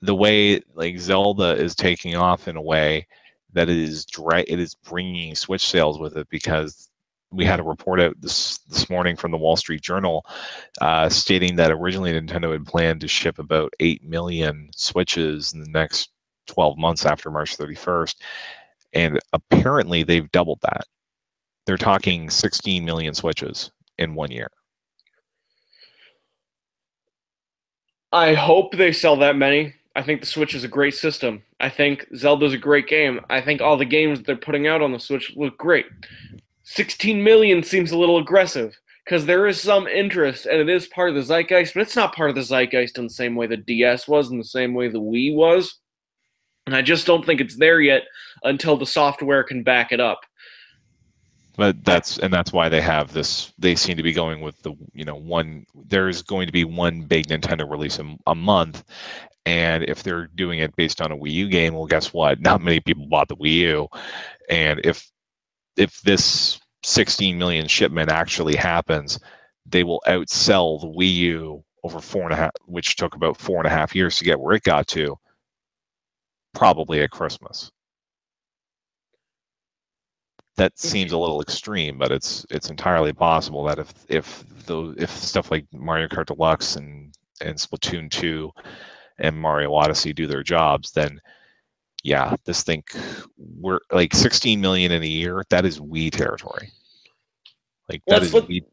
[0.00, 3.06] the way like Zelda is taking off in a way
[3.52, 6.89] that it is dra- it is bringing Switch sales with it because
[7.32, 10.24] we had a report out this this morning from the Wall Street Journal
[10.80, 15.70] uh, stating that originally Nintendo had planned to ship about eight million Switches in the
[15.70, 16.10] next
[16.46, 18.16] 12 months after March 31st,
[18.92, 20.86] and apparently they've doubled that.
[21.66, 23.70] They're talking 16 million Switches,
[24.00, 24.50] in one year.
[28.12, 29.74] I hope they sell that many.
[29.94, 31.42] I think the Switch is a great system.
[31.60, 33.20] I think Zelda's a great game.
[33.30, 35.86] I think all the games they're putting out on the Switch look great.
[36.70, 41.08] 16 million seems a little aggressive because there is some interest and it is part
[41.08, 43.56] of the zeitgeist, but it's not part of the zeitgeist in the same way the
[43.56, 45.80] DS was, in the same way the Wii was.
[46.66, 48.02] And I just don't think it's there yet
[48.44, 50.20] until the software can back it up.
[51.56, 53.52] But that's and that's why they have this.
[53.58, 55.66] They seem to be going with the you know one.
[55.74, 58.84] There's going to be one big Nintendo release a, a month,
[59.44, 62.40] and if they're doing it based on a Wii U game, well, guess what?
[62.40, 63.88] Not many people bought the Wii U,
[64.48, 65.10] and if
[65.76, 69.18] if this 16 million shipment actually happens,
[69.66, 73.58] they will outsell the Wii U over four and a half, which took about four
[73.58, 75.16] and a half years to get where it got to,
[76.54, 77.70] probably at Christmas.
[80.56, 85.10] That seems a little extreme, but it's it's entirely possible that if if the if
[85.10, 88.50] stuff like Mario Kart Deluxe and and Splatoon 2
[89.18, 91.20] and Mario Odyssey do their jobs, then
[92.02, 92.82] yeah, this thing
[93.36, 95.42] we're like 16 million in a year.
[95.50, 96.70] That is Wii territory.
[97.88, 98.64] Like that Let's is Wii.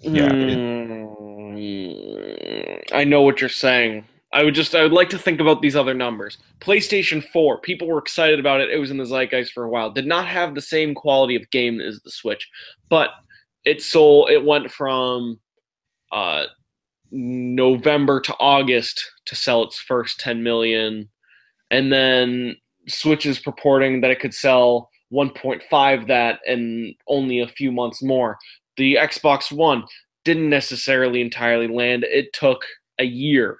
[0.00, 0.28] Yeah.
[0.28, 1.54] Mm,
[2.92, 4.04] I know what you're saying.
[4.32, 6.38] I would just I would like to think about these other numbers.
[6.60, 8.70] PlayStation 4, people were excited about it.
[8.70, 9.92] It was in the zeitgeist for a while.
[9.92, 12.48] Did not have the same quality of game as the Switch,
[12.88, 13.10] but
[13.64, 15.38] it sold it went from
[16.10, 16.46] uh,
[17.12, 21.08] November to August to sell its first 10 million
[21.70, 22.56] and then
[22.88, 28.38] Switch is purporting that it could sell 1.5 that in only a few months more.
[28.76, 29.84] The Xbox One
[30.24, 32.04] didn't necessarily entirely land.
[32.04, 32.64] It took
[32.98, 33.58] a year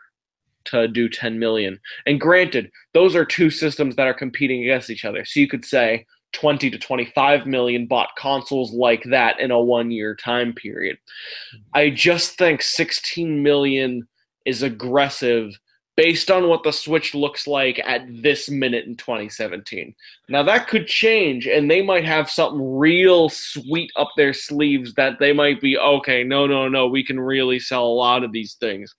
[0.66, 1.78] to do 10 million.
[2.06, 5.24] And granted, those are two systems that are competing against each other.
[5.24, 9.90] So you could say 20 to 25 million bought consoles like that in a one
[9.90, 10.96] year time period.
[10.96, 11.62] Mm-hmm.
[11.74, 14.08] I just think 16 million
[14.44, 15.58] is aggressive
[15.96, 19.94] based on what the Switch looks like at this minute in 2017.
[20.28, 25.18] Now that could change and they might have something real sweet up their sleeves that
[25.18, 28.54] they might be okay, no no no, we can really sell a lot of these
[28.54, 28.94] things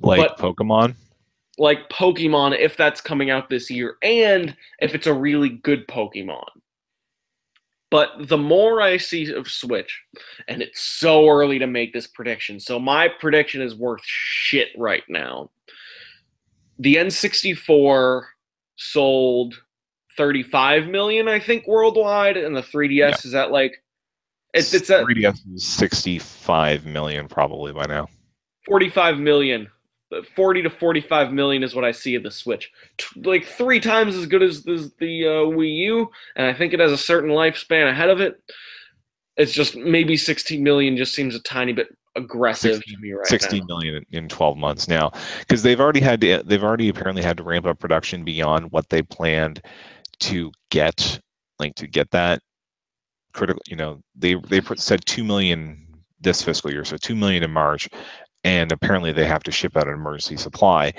[0.00, 0.94] like but, Pokemon.
[1.58, 6.46] Like Pokemon, if that's coming out this year, and if it's a really good Pokemon.
[7.90, 10.00] But the more I see of Switch,
[10.48, 15.02] and it's so early to make this prediction, so my prediction is worth shit right
[15.10, 15.50] now.
[16.82, 18.22] The N64
[18.76, 19.54] sold
[20.16, 23.14] 35 million, I think, worldwide, and the 3DS yeah.
[23.24, 23.82] is at like
[24.52, 28.08] it's it's at 3DS is 65 million probably by now.
[28.66, 29.68] 45 million
[30.34, 32.70] 40 to 45 million is what I see of the Switch.
[32.98, 36.72] T- like three times as good as, as the uh, Wii U, and I think
[36.72, 38.42] it has a certain lifespan ahead of it.
[39.36, 43.26] It's just maybe 16 million just seems a tiny bit aggressive 16, to me right
[43.26, 43.66] 16 now.
[43.66, 45.10] million in 12 months now
[45.40, 48.88] because they've already had to they've already apparently had to ramp up production beyond what
[48.90, 49.62] they planned
[50.20, 51.18] to get
[51.58, 52.40] like to get that
[53.32, 55.86] critical you know they they said 2 million
[56.20, 57.88] this fiscal year so 2 million in march
[58.44, 60.92] and apparently they have to ship out an emergency supply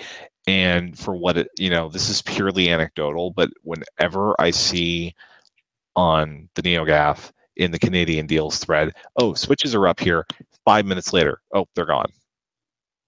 [0.47, 5.13] and for what it you know this is purely anecdotal but whenever i see
[5.95, 10.25] on the neogaf in the canadian deals thread oh switches are up here
[10.65, 12.11] five minutes later oh they're gone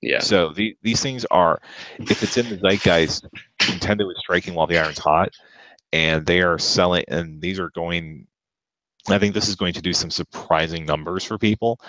[0.02, 1.60] yeah so the, these things are
[2.00, 3.26] if it's in the zeitgeist
[3.60, 5.30] nintendo is striking while the iron's hot
[5.94, 8.28] and they are selling and these are going
[9.10, 11.80] i think this is going to do some surprising numbers for people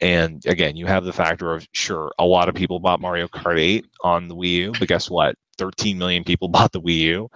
[0.00, 3.58] and again, you have the factor of sure, a lot of people bought Mario Kart
[3.58, 5.34] 8 on the Wii U, but guess what?
[5.58, 7.30] 13 million people bought the Wii U,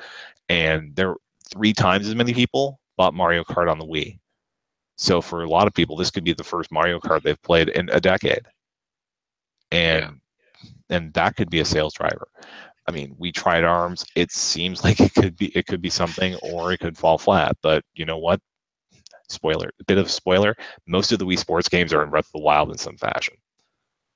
[0.48, 1.14] and there
[1.52, 4.18] three times as many people bought Mario Kart on the Wii.
[5.02, 7.70] So for a lot of people, this could be the first Mario Kart they've played
[7.70, 8.46] in a decade,
[9.72, 10.20] and
[10.60, 10.70] yeah.
[10.96, 12.28] and that could be a sales driver.
[12.88, 14.06] I mean, we tried arms.
[14.14, 17.56] It seems like it could be it could be something, or it could fall flat.
[17.62, 18.40] But you know what?
[19.28, 20.54] spoiler, a bit of spoiler.
[20.86, 23.34] Most of the Wii Sports games are in Breath of the Wild in some fashion.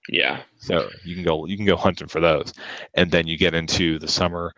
[0.08, 0.42] Yeah.
[0.58, 2.54] So you can go you can go hunting for those,
[2.94, 4.52] and then you get into the summer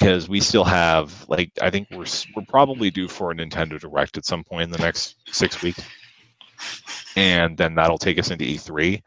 [0.00, 4.16] because we still have like I think we're we're probably due for a Nintendo Direct
[4.16, 5.82] at some point in the next six weeks,
[7.16, 9.00] and then that'll take us into E3,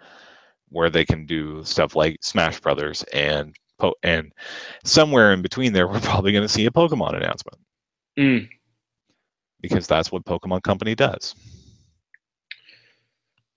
[0.70, 3.56] where they can do stuff like Smash Brothers and
[4.04, 4.32] and
[4.86, 7.60] somewhere in between there we're probably going to see a Pokemon announcement.
[8.18, 8.50] Mm
[9.64, 11.34] because that's what Pokemon Company does.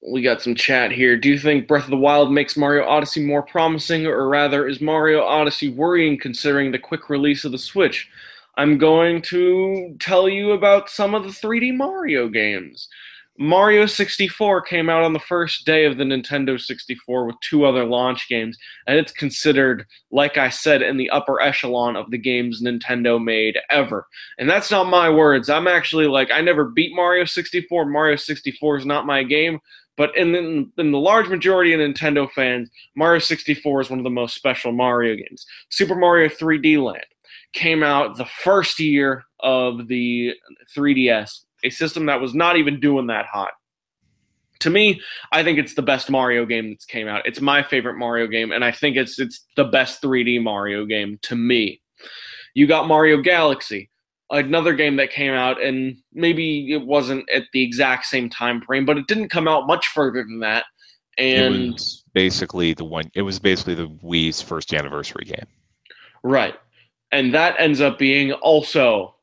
[0.02, 1.16] We got some chat here.
[1.16, 4.80] Do you think Breath of the Wild makes Mario Odyssey more promising, or rather, is
[4.80, 8.08] Mario Odyssey worrying considering the quick release of the Switch?
[8.56, 12.88] I'm going to tell you about some of the 3D Mario games.
[13.38, 17.84] Mario 64 came out on the first day of the Nintendo 64 with two other
[17.84, 22.62] launch games, and it's considered, like I said, in the upper echelon of the games
[22.62, 24.06] Nintendo made ever.
[24.38, 25.50] And that's not my words.
[25.50, 27.84] I'm actually like, I never beat Mario 64.
[27.86, 29.60] Mario 64 is not my game.
[29.96, 34.04] But in the, in the large majority of Nintendo fans, Mario 64 is one of
[34.04, 35.46] the most special Mario games.
[35.70, 37.06] Super Mario 3D Land
[37.52, 40.34] came out the first year of the
[40.76, 43.52] 3DS a system that was not even doing that hot.
[44.60, 45.00] To me,
[45.32, 47.26] I think it's the best Mario game that's came out.
[47.26, 51.18] It's my favorite Mario game, and I think it's it's the best 3D Mario game
[51.22, 51.82] to me.
[52.54, 53.90] You got Mario Galaxy,
[54.30, 58.84] another game that came out, and maybe it wasn't at the exact same time frame,
[58.84, 60.64] but it didn't come out much further than that.
[61.18, 61.78] And
[62.12, 63.10] basically the one.
[63.14, 65.46] It was basically the Wii's first anniversary game.
[66.22, 66.54] Right,
[67.12, 69.14] and that ends up being also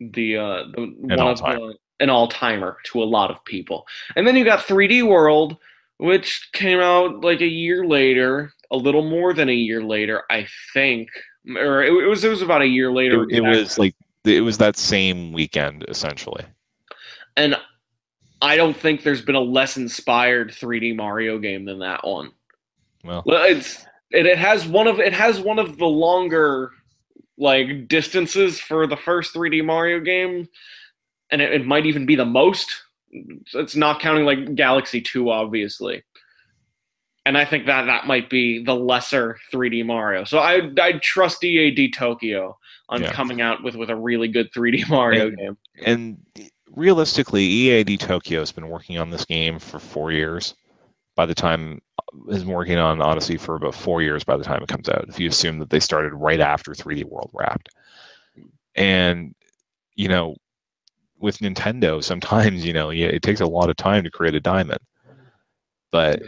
[0.00, 3.86] the uh, the An one of the an all timer to a lot of people.
[4.16, 5.56] And then you got 3D World,
[5.98, 10.46] which came out like a year later, a little more than a year later, I
[10.72, 11.08] think,
[11.56, 13.24] or it, it was it was about a year later.
[13.24, 13.94] It, it was like
[14.24, 16.44] it was that same weekend essentially.
[17.36, 17.56] and
[18.40, 22.30] I don't think there's been a less inspired 3D Mario game than that one.
[23.04, 26.72] Well, Well, it's it, it has one of it has one of the longer
[27.36, 30.48] like distances for the first 3D Mario game,
[31.30, 32.82] and it, it might even be the most.
[33.10, 36.02] It's not counting like Galaxy 2, obviously.
[37.28, 40.24] And I think that that might be the lesser 3D Mario.
[40.24, 42.56] So I I trust EAD Tokyo
[42.88, 43.12] on Yeah.
[43.12, 45.58] coming out with with a really good 3D Mario And- game.
[45.84, 46.16] and
[46.70, 50.54] realistically, EAD Tokyo has been working on this game for four years.
[51.16, 51.82] By the time
[52.30, 55.04] is working on Odyssey for about four years by the time it comes out.
[55.08, 57.68] If you assume that they started right after 3D World wrapped,
[58.74, 59.34] and
[59.96, 60.34] you know,
[61.18, 64.40] with Nintendo, sometimes you know, yeah, it takes a lot of time to create a
[64.40, 64.80] diamond,
[65.90, 66.22] but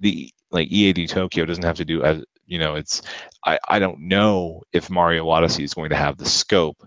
[0.00, 2.74] the like EAD Tokyo doesn't have to do as you know.
[2.74, 3.02] It's
[3.44, 6.86] I I don't know if Mario Odyssey is going to have the scope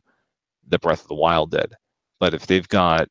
[0.69, 1.73] that Breath of the Wild did,
[2.19, 3.07] but if they've got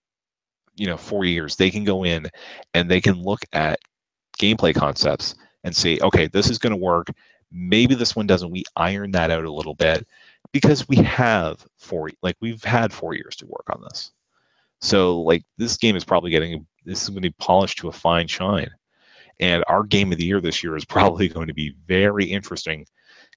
[0.75, 2.27] you know four years, they can go in
[2.75, 3.79] and they can look at
[4.39, 5.35] gameplay concepts
[5.65, 7.09] and say, okay, this is going to work.
[7.51, 8.51] Maybe this one doesn't.
[8.51, 10.07] We iron that out a little bit
[10.53, 14.13] because we have four, like we've had four years to work on this.
[14.81, 17.93] So like this game is probably getting this is going to be polished to a
[17.93, 18.71] fine shine.
[19.41, 22.87] And our game of the year this year is probably going to be very interesting,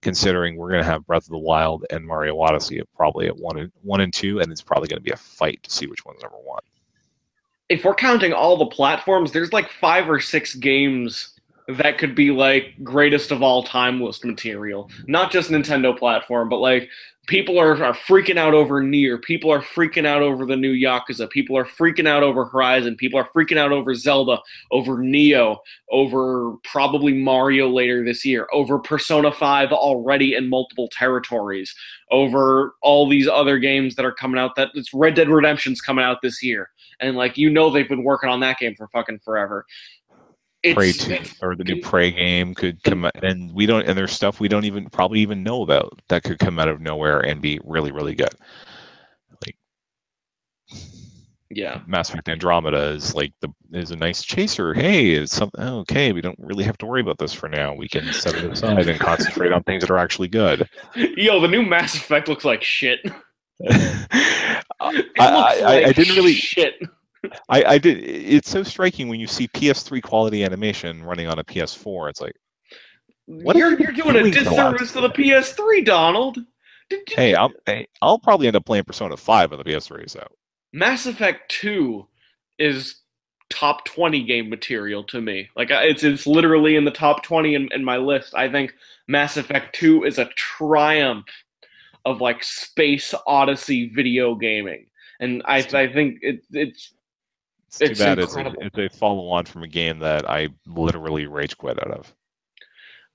[0.02, 3.38] considering we're going to have Breath of the Wild and Mario Odyssey at probably at
[3.38, 5.88] one and one and two, and it's probably going to be a fight to see
[5.88, 6.62] which one's number one.
[7.70, 11.38] if we're counting all the platforms, there's like five or six games
[11.78, 14.89] that could be like greatest of all time list material.
[15.07, 16.89] Not just Nintendo platform, but like
[17.28, 19.20] people are, are freaking out over Nier.
[19.20, 21.30] People are freaking out over the new Yakuza.
[21.30, 22.95] People are freaking out over Horizon.
[22.95, 24.39] People are freaking out over Zelda,
[24.72, 25.57] over Nioh,
[25.91, 31.76] over probably Mario later this year, over Persona 5 already in multiple territories,
[32.09, 36.03] over all these other games that are coming out that it's Red Dead Redemption's coming
[36.03, 39.20] out this year and like you know they've been working on that game for fucking
[39.20, 39.65] forever.
[40.64, 43.97] It's, Prey two or the new Prey game could come out, and we don't and
[43.97, 47.22] there's stuff we don't even probably even know about that could come out of nowhere
[47.22, 48.34] and be really really good.
[49.45, 49.55] Like,
[51.49, 51.82] yeah.
[51.88, 54.74] Mass Effect Andromeda is like the is a nice chaser.
[54.74, 56.12] Hey, it's something okay.
[56.12, 57.74] We don't really have to worry about this for now.
[57.74, 60.68] We can set it aside and concentrate on things that are actually good.
[60.95, 62.99] Yo, the new Mass Effect looks like shit.
[63.70, 64.05] I,
[64.82, 66.34] It I, looks I, I didn't really.
[66.34, 66.82] shit.
[67.49, 67.97] I, I did.
[68.03, 72.09] It's so striking when you see PS3 quality animation running on a PS4.
[72.09, 72.36] It's like,
[73.26, 76.38] What you're you're doing a doing for the disservice to the PS3, Donald.
[77.07, 80.09] Hey, I'll hey, I'll probably end up playing Persona 5 on the PS3.
[80.09, 80.26] So
[80.74, 82.05] Mass Effect 2
[82.57, 82.95] is
[83.49, 85.49] top 20 game material to me.
[85.55, 88.34] Like it's it's literally in the top 20 in, in my list.
[88.36, 88.74] I think
[89.07, 91.28] Mass Effect 2 is a triumph
[92.05, 94.86] of like space odyssey video gaming.
[95.20, 96.93] And I I think it it's
[97.70, 98.61] it's too It's bad it's a, incredible.
[98.61, 102.13] it's a follow on from a game that I literally rage quit out of.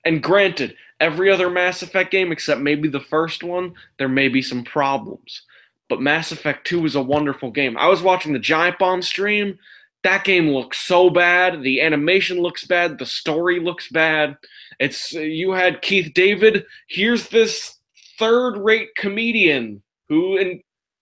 [0.05, 4.41] and granted, every other Mass Effect game except maybe the first one, there may be
[4.41, 5.43] some problems.
[5.89, 7.77] But Mass Effect 2 is a wonderful game.
[7.77, 9.57] I was watching the Giant Bomb stream.
[10.03, 11.61] That game looks so bad.
[11.61, 12.97] The animation looks bad.
[12.97, 14.37] The story looks bad.
[14.79, 16.65] It's you had Keith David.
[16.87, 17.77] Here's this
[18.19, 20.61] third-rate comedian who and uh,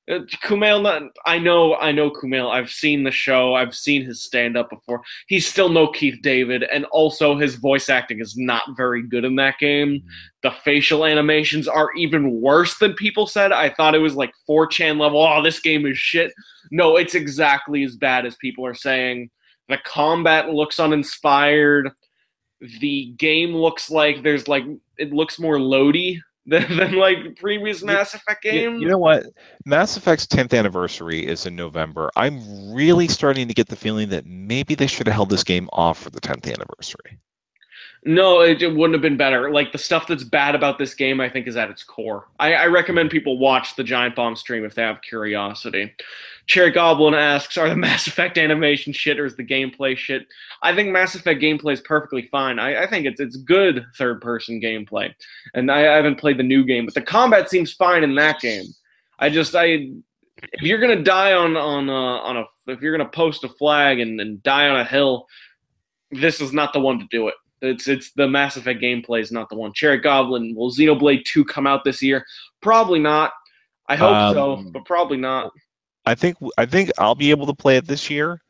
[0.10, 1.10] Uh, Kumail.
[1.26, 2.52] I know, I know Kumail.
[2.52, 3.54] I've seen the show.
[3.54, 5.02] I've seen his stand-up before.
[5.28, 9.36] He's still no Keith David, and also his voice acting is not very good in
[9.38, 9.88] that game.
[9.88, 10.08] Mm-hmm.
[10.44, 13.54] The facial animations are even worse than people said.
[13.54, 15.22] I thought it was like 4chan level.
[15.22, 16.34] Oh, this game is shit.
[16.72, 19.30] no, it's exactly as bad as people are saying.
[19.70, 21.92] The combat looks uninspired.
[22.82, 24.64] The game looks like there's like
[24.98, 28.82] it looks more loady than, than like previous Mass Effect games.
[28.82, 29.24] You know what?
[29.66, 32.12] Mass Effect's 10th anniversary is in November.
[32.18, 35.70] I'm really starting to get the feeling that maybe they should have held this game
[35.72, 37.18] off for the 10th anniversary.
[38.06, 39.50] No, it, it, wouldn't have been better.
[39.52, 42.28] Like the stuff that's bad about this game, I think, is at its core.
[42.38, 45.94] I, I recommend people watch the Giant Bomb stream if they have curiosity.
[46.46, 50.28] Cherry Goblin asks, "Are the Mass Effect animation shit or is the gameplay shit?"
[50.62, 52.60] I think Mass Effect gameplay is perfectly fine.
[52.60, 55.14] I, I think it's it's good third person gameplay,
[55.54, 58.42] and I, I haven't played the new game, but the combat seems fine in that
[58.42, 58.66] game.
[59.20, 59.92] I just I
[60.52, 64.00] if you're gonna die on on uh, on a if you're gonna post a flag
[64.00, 65.26] and, and die on a hill,
[66.12, 67.36] this is not the one to do it.
[67.64, 69.72] It's it's the Mass Effect gameplay is not the one.
[69.74, 72.26] Cherry Goblin, will Xenoblade 2 come out this year?
[72.62, 73.32] Probably not.
[73.88, 75.52] I hope um, so, but probably not.
[76.06, 78.42] I think I think I'll be able to play it this year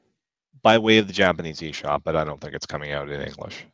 [0.64, 3.66] by way of the Japanese eShop, but I don't think it's coming out in English.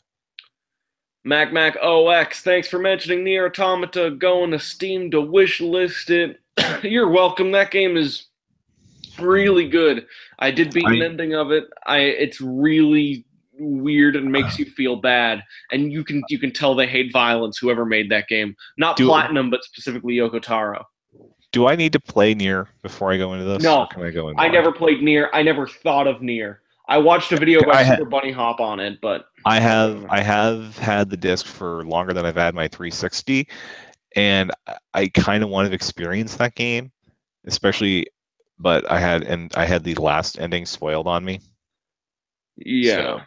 [1.23, 4.11] Mac Mac OX, thanks for mentioning NieR Automata.
[4.11, 6.39] Going to Steam to wish list it.
[6.83, 7.51] You're welcome.
[7.51, 8.27] That game is
[9.19, 10.05] really good.
[10.39, 11.65] I did beat I, an ending of it.
[11.85, 13.25] I it's really
[13.59, 14.57] weird and makes uh.
[14.59, 15.43] you feel bad.
[15.71, 17.57] And you can you can tell they hate violence.
[17.57, 20.85] Whoever made that game, not do, Platinum, but specifically Yoko Taro.
[21.51, 23.63] Do I need to play Nier before I go into this?
[23.63, 24.39] No, can I go in?
[24.39, 25.29] I never played Nier.
[25.33, 26.61] I never thought of Nier.
[26.87, 30.77] I watched a video by Super Bunny Hop on it, but I have I have
[30.77, 33.47] had the disc for longer than I've had my 360,
[34.15, 34.51] and
[34.93, 36.91] I kind of wanted to experience that game,
[37.45, 38.07] especially.
[38.57, 41.41] But I had and I had the last ending spoiled on me.
[42.57, 42.95] Yeah.
[42.95, 43.21] So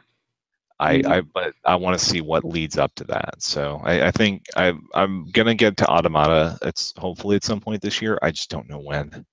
[0.80, 1.12] I, mm-hmm.
[1.12, 3.42] I but I want to see what leads up to that.
[3.42, 6.58] So I, I think I, I'm gonna get to Automata.
[6.62, 8.18] It's hopefully at some point this year.
[8.22, 9.24] I just don't know when.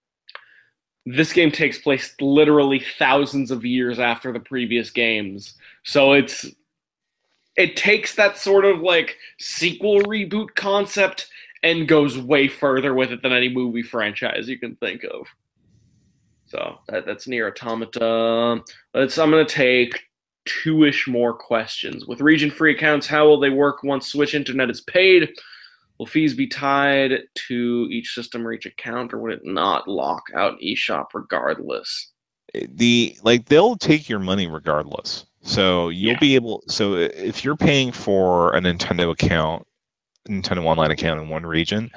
[1.06, 6.46] This game takes place literally thousands of years after the previous games, so it's
[7.56, 11.28] it takes that sort of like sequel reboot concept
[11.64, 15.28] and goes way further with it than any movie franchise you can think of.
[16.46, 18.64] So that, that's NieR Automata.
[18.94, 19.18] Let's.
[19.18, 20.09] I'm gonna take
[20.46, 22.06] two-ish more questions.
[22.06, 25.30] With region-free accounts, how will they work once Switch Internet is paid?
[25.98, 30.24] Will fees be tied to each system or each account, or would it not lock
[30.34, 32.12] out eShop regardless?
[32.54, 35.26] Eh, the like they'll take your money regardless.
[35.42, 36.20] So you'll yeah.
[36.20, 36.64] be able.
[36.68, 39.68] So if you're paying for a Nintendo account,
[40.30, 41.92] Nintendo Online account in one region,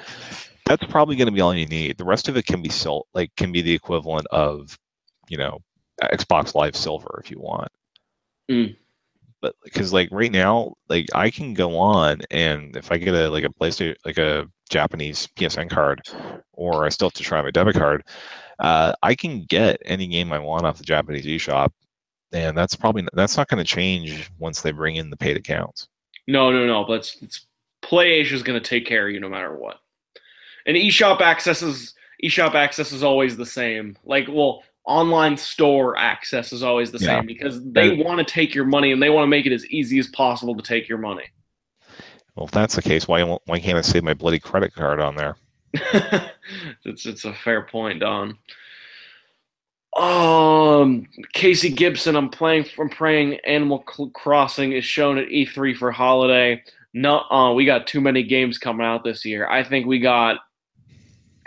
[0.65, 1.97] that's probably going to be all you need.
[1.97, 4.77] The rest of it can be sold, like can be the equivalent of,
[5.27, 5.59] you know,
[6.01, 7.69] Xbox Live Silver if you want.
[8.49, 8.75] Mm.
[9.41, 13.29] But because like right now, like I can go on and if I get a
[13.29, 16.01] like a PlayStation like a Japanese PSN card,
[16.53, 18.05] or I still have to try my debit card,
[18.59, 21.71] uh, I can get any game I want off the Japanese eShop,
[22.31, 25.89] and that's probably that's not going to change once they bring in the paid accounts.
[26.27, 26.85] No, no, no.
[26.85, 27.45] But it's, it's
[27.81, 29.79] PlayAsia is going to take care of you no matter what.
[30.65, 33.97] And eShop access is eShop access is always the same.
[34.05, 37.19] Like, well, online store access is always the yeah.
[37.19, 39.65] same because they want to take your money and they want to make it as
[39.67, 41.25] easy as possible to take your money.
[42.35, 45.15] Well, if that's the case, why why can't I save my bloody credit card on
[45.15, 45.35] there?
[46.85, 48.37] it's it's a fair point, Don.
[49.95, 52.65] Um, Casey Gibson, I'm playing.
[52.79, 53.39] I'm praying.
[53.45, 56.63] Animal Crossing is shown at E3 for holiday.
[56.95, 59.47] No, uh, we got too many games coming out this year.
[59.47, 60.37] I think we got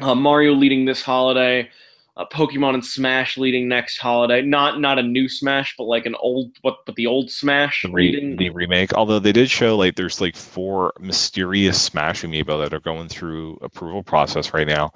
[0.01, 1.69] uh, Mario leading this holiday
[2.16, 4.43] uh, Pokemon and Smash leading next holiday.
[4.43, 7.90] Not not a new Smash, but like an old what, but the old Smash the,
[7.90, 8.94] re- the remake.
[8.94, 13.59] Although they did show like there's like four mysterious Smash amiibo that are going through
[13.60, 14.93] approval process right now.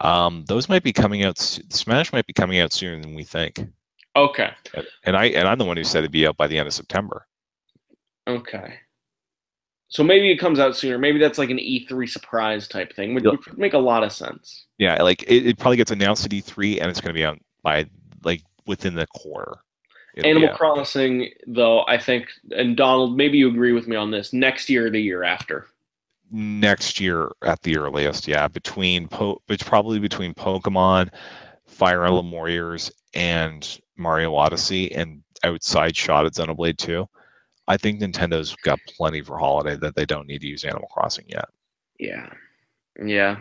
[0.00, 1.38] Um, those might be coming out.
[1.38, 3.60] Smash might be coming out sooner than we think.
[4.16, 4.50] Okay.
[5.04, 6.74] And I and I'm the one who said it'd be out by the end of
[6.74, 7.26] September.
[8.26, 8.74] Okay.
[9.88, 10.98] So maybe it comes out sooner.
[10.98, 14.66] Maybe that's like an E3 surprise type thing, which would make a lot of sense.
[14.76, 17.38] Yeah, like it, it probably gets announced at E3 and it's going to be out
[17.62, 17.86] by
[18.22, 19.56] like within the quarter.
[20.14, 24.32] It'll Animal Crossing, though, I think, and Donald, maybe you agree with me on this.
[24.32, 25.68] Next year, or the year after.
[26.30, 28.48] Next year at the earliest, yeah.
[28.48, 31.10] Between po- it's probably between Pokemon,
[31.66, 37.08] Fire Emblem Warriors, and Mario Odyssey, and outside shot at Xenoblade 2.
[37.68, 41.26] I think Nintendo's got plenty for holiday that they don't need to use Animal Crossing
[41.28, 41.48] yet.
[42.00, 42.28] Yeah,
[43.04, 43.38] yeah,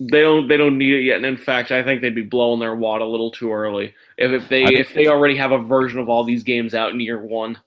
[0.00, 1.16] they don't they don't need it yet.
[1.16, 4.32] And in fact, I think they'd be blowing their wad a little too early if,
[4.32, 7.22] if they if they already have a version of all these games out in year
[7.22, 7.58] one.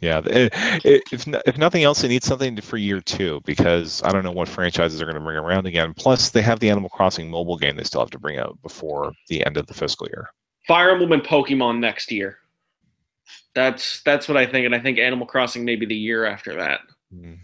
[0.00, 0.52] Yeah, it,
[0.84, 4.32] it, if if nothing else, they need something for year two because I don't know
[4.32, 5.94] what franchises are going to bring around again.
[5.94, 9.12] Plus, they have the Animal Crossing mobile game they still have to bring out before
[9.28, 10.28] the end of the fiscal year.
[10.66, 12.38] Fire Emblem and Pokemon next year.
[13.54, 16.80] That's that's what I think, and I think Animal Crossing maybe the year after that.
[17.14, 17.38] Mm.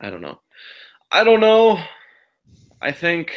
[0.00, 0.40] I don't know.
[1.10, 1.80] I don't know.
[2.80, 3.32] I think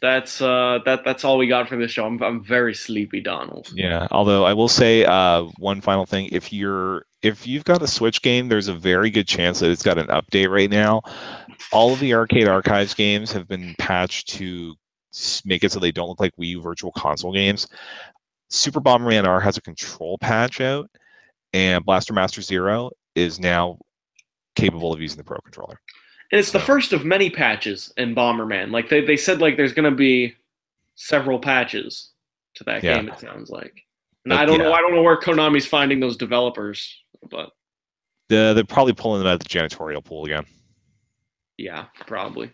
[0.00, 2.06] that's uh, that that's all we got for this show.
[2.06, 3.70] I'm I'm very sleepy, Donald.
[3.74, 4.06] Yeah.
[4.10, 8.22] Although I will say uh, one final thing: if you're if you've got a Switch
[8.22, 11.02] game, there's a very good chance that it's got an update right now.
[11.72, 14.74] All of the Arcade Archives games have been patched to
[15.44, 17.66] make it so they don't look like Wii U Virtual Console games.
[18.54, 20.90] Super Bomberman R has a control patch out,
[21.52, 23.78] and Blaster Master Zero is now
[24.54, 25.80] capable of using the Pro controller.
[26.32, 28.70] And it's the first of many patches in Bomberman.
[28.70, 30.34] Like they, they said like there's gonna be
[30.94, 32.10] several patches
[32.54, 32.96] to that yeah.
[32.96, 33.74] game, it sounds like.
[34.24, 34.66] And but, I don't yeah.
[34.66, 36.96] know I don't know where Konami's finding those developers,
[37.30, 37.50] but
[38.28, 40.44] the, they're probably pulling them out of the janitorial pool again.
[41.56, 42.50] Yeah, probably.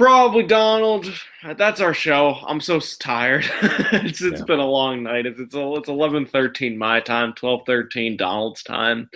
[0.00, 1.12] Probably Donald.
[1.58, 2.38] That's our show.
[2.46, 3.44] I'm so tired.
[3.62, 4.44] it's it's yeah.
[4.46, 5.26] been a long night.
[5.26, 9.10] It's it's, it's 11:13 my time, 12:13 Donald's time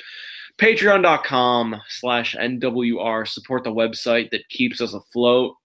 [0.59, 5.57] patreon.com slash nwr support the website that keeps us afloat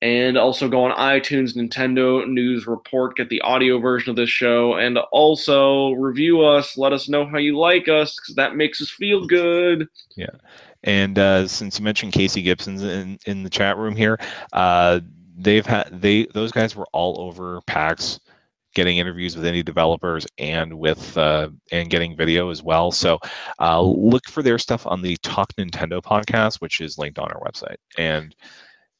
[0.00, 4.74] and also go on itunes nintendo news report get the audio version of this show
[4.74, 8.88] and also review us let us know how you like us because that makes us
[8.88, 9.86] feel good
[10.16, 10.26] yeah
[10.84, 14.18] and uh, since you mentioned casey gibson's in, in the chat room here
[14.52, 15.00] uh,
[15.36, 18.20] they've had they those guys were all over pax
[18.74, 22.90] getting interviews with indie developers and with uh, and getting video as well.
[22.90, 23.18] So
[23.60, 27.40] uh, look for their stuff on the Talk Nintendo podcast, which is linked on our
[27.40, 27.76] website.
[27.96, 28.34] And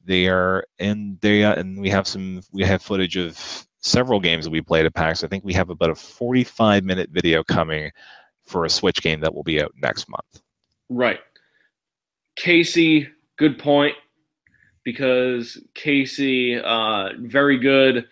[0.04, 4.44] they are and they uh, and we have some we have footage of several games
[4.44, 5.24] that we played at PAX.
[5.24, 7.90] I think we have about a 45 minute video coming
[8.44, 10.42] for a Switch game that will be out next month.
[10.88, 11.20] Right.
[12.36, 13.94] Casey, good point
[14.84, 18.06] because Casey, uh, very good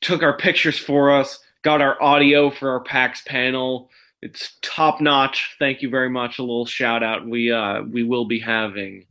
[0.00, 3.90] took our pictures for us, got our audio for our PAX panel.
[4.22, 5.56] It's top notch.
[5.58, 6.38] Thank you very much.
[6.38, 7.26] A little shout out.
[7.26, 9.06] We uh we will be having.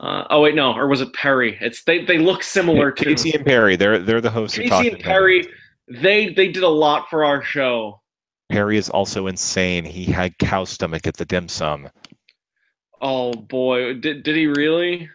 [0.00, 1.56] Uh, oh wait, no, or was it Perry?
[1.60, 2.04] It's they.
[2.04, 3.76] They look similar to Casey and Perry.
[3.76, 4.58] They're they're the hosts.
[4.58, 5.46] Casey and Perry.
[5.88, 8.00] They they did a lot for our show.
[8.50, 9.84] Perry is also insane.
[9.84, 11.88] He had cow stomach at the dim sum.
[13.04, 15.10] Oh boy, did did he really?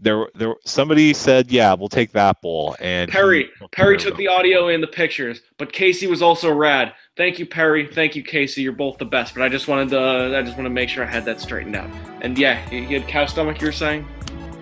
[0.00, 4.66] there there somebody said yeah we'll take that bowl and perry perry took the audio
[4.66, 6.92] and the pictures but casey was also rad.
[7.16, 7.86] Thank you perry.
[7.86, 8.62] Thank you casey.
[8.62, 11.04] You're both the best but i just wanted to i just want to make sure
[11.04, 11.88] i had that straightened out.
[12.20, 14.06] And yeah he had cow stomach you were saying?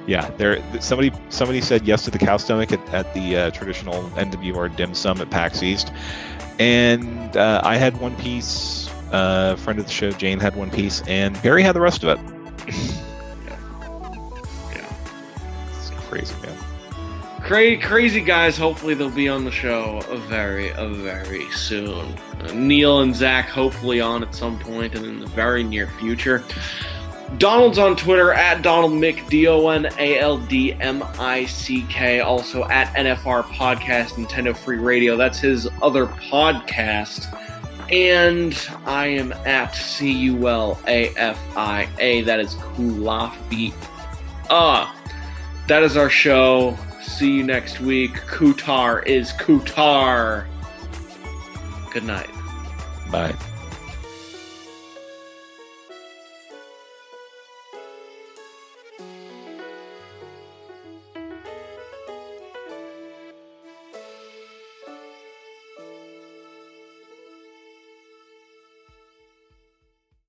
[0.06, 4.02] Yeah there somebody somebody said yes to the cow stomach at, at the uh, traditional
[4.10, 5.90] nwr dim sum at pax east.
[6.58, 11.00] And uh, i had one piece uh, friend of the show jane had one piece
[11.06, 12.43] and Perry had the rest of it
[16.08, 16.56] crazy, man.
[17.42, 18.56] Cra- crazy guys.
[18.56, 22.06] Hopefully, they'll be on the show very, very soon.
[22.40, 26.42] Uh, Neil and Zach, hopefully, on at some point and in the very near future.
[27.38, 31.84] Donald's on Twitter at Donald Mick, D O N A L D M I C
[31.88, 32.20] K.
[32.20, 35.16] Also at NFR Podcast, Nintendo Free Radio.
[35.16, 37.26] That's his other podcast.
[37.90, 38.56] And
[38.86, 42.22] I am at C U L A F I A.
[42.22, 43.72] That is Culafi.
[44.50, 44.94] Ah.
[45.66, 46.76] That is our show.
[47.00, 48.12] See you next week.
[48.12, 50.46] Kutar is Kutar.
[51.90, 52.30] Good night.
[53.10, 53.34] Bye.